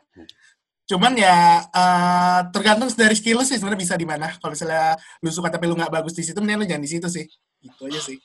Cuman 0.85 1.17
ya 1.17 1.65
eh, 1.65 2.39
tergantung 2.53 2.89
dari 2.93 3.17
skill 3.17 3.41
lu 3.41 3.45
sih 3.45 3.57
sebenarnya 3.57 3.81
bisa 3.81 3.95
di 3.97 4.05
mana. 4.05 4.29
Kalau 4.37 4.53
misalnya 4.53 4.93
lu 5.21 5.29
suka 5.33 5.49
tapi 5.49 5.65
lu 5.65 5.73
nggak 5.73 5.89
bagus 5.89 6.13
di 6.13 6.21
situ, 6.21 6.37
mending 6.37 6.61
lu 6.61 6.65
jangan 6.69 6.83
di 6.85 6.91
situ 6.91 7.07
sih. 7.09 7.25
Gitu 7.61 7.81
aja 7.89 8.01
sih. 8.05 8.17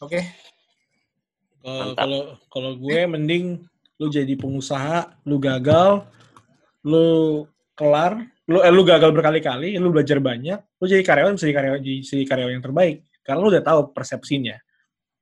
Oke. 0.00 0.20
Eh, 1.62 1.68
Mantap. 1.68 2.00
Kalau 2.00 2.22
kalau 2.48 2.72
gue 2.80 3.00
mending 3.04 3.60
lu 4.00 4.06
jadi 4.08 4.34
pengusaha, 4.34 5.22
lu 5.28 5.36
gagal, 5.38 6.08
lu 6.82 7.44
kelar, 7.76 8.18
lu 8.48 8.58
eh, 8.64 8.72
lu 8.72 8.82
gagal 8.82 9.12
berkali-kali, 9.12 9.76
lu 9.76 9.92
belajar 9.92 10.18
banyak, 10.18 10.58
lu 10.80 10.84
jadi 10.88 11.04
karyawan 11.04 11.36
bisa 11.36 11.46
jadi 11.46 11.56
karyawan 11.60 11.80
jadi, 11.84 11.98
jadi 12.02 12.24
karyawan 12.26 12.52
yang 12.58 12.64
terbaik 12.64 12.96
karena 13.22 13.38
lu 13.38 13.48
udah 13.54 13.62
tahu 13.62 13.80
persepsinya. 13.94 14.58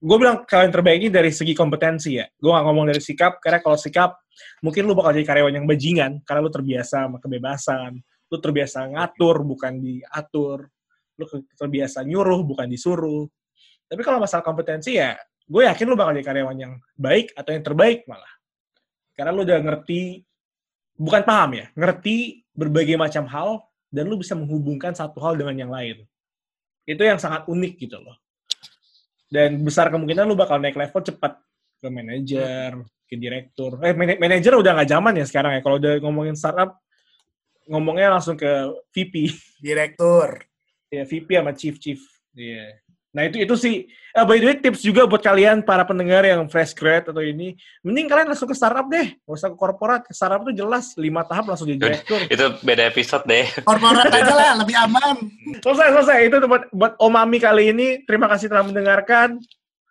Gue 0.00 0.16
bilang 0.16 0.48
terbaik 0.48 1.04
ini 1.04 1.12
dari 1.12 1.28
segi 1.28 1.52
kompetensi 1.52 2.16
ya. 2.16 2.24
Gue 2.40 2.48
gak 2.48 2.64
ngomong 2.64 2.88
dari 2.88 3.04
sikap, 3.04 3.36
karena 3.36 3.60
kalau 3.60 3.76
sikap 3.76 4.16
mungkin 4.64 4.88
lu 4.88 4.96
bakal 4.96 5.12
jadi 5.12 5.28
karyawan 5.28 5.60
yang 5.60 5.66
bajingan 5.68 6.24
karena 6.24 6.40
lu 6.40 6.48
terbiasa 6.48 7.04
sama 7.04 7.20
kebebasan, 7.20 8.00
lu 8.00 8.36
terbiasa 8.40 8.88
ngatur 8.96 9.44
bukan 9.44 9.76
diatur, 9.76 10.72
lu 11.20 11.24
terbiasa 11.52 12.00
nyuruh 12.08 12.40
bukan 12.48 12.64
disuruh. 12.72 13.28
Tapi 13.84 14.00
kalau 14.00 14.24
masalah 14.24 14.40
kompetensi 14.40 14.96
ya, 14.96 15.20
gue 15.44 15.62
yakin 15.68 15.84
lu 15.84 16.00
bakal 16.00 16.16
jadi 16.16 16.26
karyawan 16.32 16.56
yang 16.56 16.72
baik 16.96 17.36
atau 17.36 17.52
yang 17.52 17.60
terbaik 17.60 18.08
malah. 18.08 18.32
Karena 19.12 19.36
lu 19.36 19.44
udah 19.44 19.60
ngerti, 19.60 20.24
bukan 20.96 21.22
paham 21.28 21.60
ya, 21.60 21.66
ngerti 21.76 22.40
berbagai 22.56 22.96
macam 22.96 23.28
hal, 23.28 23.68
dan 23.92 24.08
lu 24.08 24.16
bisa 24.16 24.32
menghubungkan 24.32 24.96
satu 24.96 25.20
hal 25.20 25.36
dengan 25.36 25.68
yang 25.68 25.68
lain. 25.68 26.08
Itu 26.88 27.04
yang 27.04 27.20
sangat 27.20 27.44
unik 27.44 27.76
gitu 27.76 28.00
loh. 28.00 28.16
Dan 29.30 29.62
besar 29.62 29.94
kemungkinan 29.94 30.26
lu 30.26 30.34
bakal 30.34 30.58
naik 30.58 30.74
level 30.74 31.06
cepat 31.06 31.38
ke 31.78 31.86
manajer, 31.86 32.74
ke 33.06 33.14
direktur. 33.14 33.78
Eh, 33.80 33.94
man- 33.94 34.18
manajer 34.18 34.58
udah 34.58 34.74
nggak 34.74 34.90
zaman 34.90 35.14
ya 35.22 35.24
sekarang 35.24 35.52
ya. 35.54 35.60
Kalau 35.62 35.78
udah 35.78 35.92
ngomongin 36.02 36.34
startup, 36.34 36.82
ngomongnya 37.70 38.10
langsung 38.10 38.34
ke 38.34 38.50
VP. 38.90 39.30
Direktur. 39.62 40.42
Ya, 40.90 41.06
VP 41.06 41.38
sama 41.38 41.54
chief 41.54 41.78
chief. 41.78 42.02
Iya. 42.34 42.82
Nah, 43.10 43.26
itu 43.26 43.42
itu 43.42 43.54
sih 43.58 43.74
eh, 43.90 44.22
by 44.22 44.38
the 44.38 44.46
way 44.46 44.56
tips 44.62 44.86
juga 44.86 45.02
buat 45.02 45.18
kalian 45.18 45.66
para 45.66 45.82
pendengar 45.82 46.22
yang 46.22 46.46
fresh 46.46 46.78
grad 46.78 47.10
atau 47.10 47.18
ini, 47.18 47.58
mending 47.82 48.06
kalian 48.06 48.30
langsung 48.30 48.46
ke 48.46 48.54
startup 48.54 48.86
deh. 48.86 49.18
Gak 49.18 49.34
usah 49.34 49.50
ke 49.50 49.58
korporat. 49.58 50.06
Ke 50.06 50.14
startup 50.14 50.46
tuh 50.46 50.54
jelas 50.54 50.94
lima 50.94 51.26
tahap 51.26 51.50
langsung 51.50 51.66
jadi 51.66 51.90
direktur. 51.90 52.22
Itu 52.30 52.54
beda 52.62 52.86
episode 52.86 53.26
deh. 53.26 53.50
Korporat 53.66 54.14
aja 54.14 54.34
lah, 54.34 54.52
lebih 54.62 54.78
aman. 54.78 55.26
Selesai, 55.58 55.88
selesai. 55.98 56.18
Itu 56.30 56.36
buat 56.46 56.70
buat 56.70 56.94
Omami 57.02 57.42
kali 57.42 57.74
ini. 57.74 57.88
Terima 58.06 58.30
kasih 58.30 58.46
telah 58.46 58.62
mendengarkan. 58.62 59.42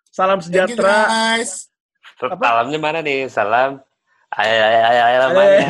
Salam 0.09 0.39
Thank 0.39 0.55
you, 0.55 0.79
sejahtera. 0.79 0.99
guys. 1.11 1.67
Apa? 2.23 2.39
Salamnya 2.39 2.79
mana 2.79 2.99
nih? 3.03 3.27
Salam. 3.27 3.83
Ayo, 4.29 4.61
ayo, 4.61 4.81
ayo, 4.85 5.01
ayo, 5.09 5.19
mana? 5.33 5.65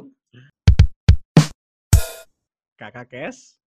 Kakak 2.80 3.12
Kes. 3.12 3.60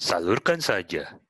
Salurkan 0.00 0.64
saja. 0.64 1.20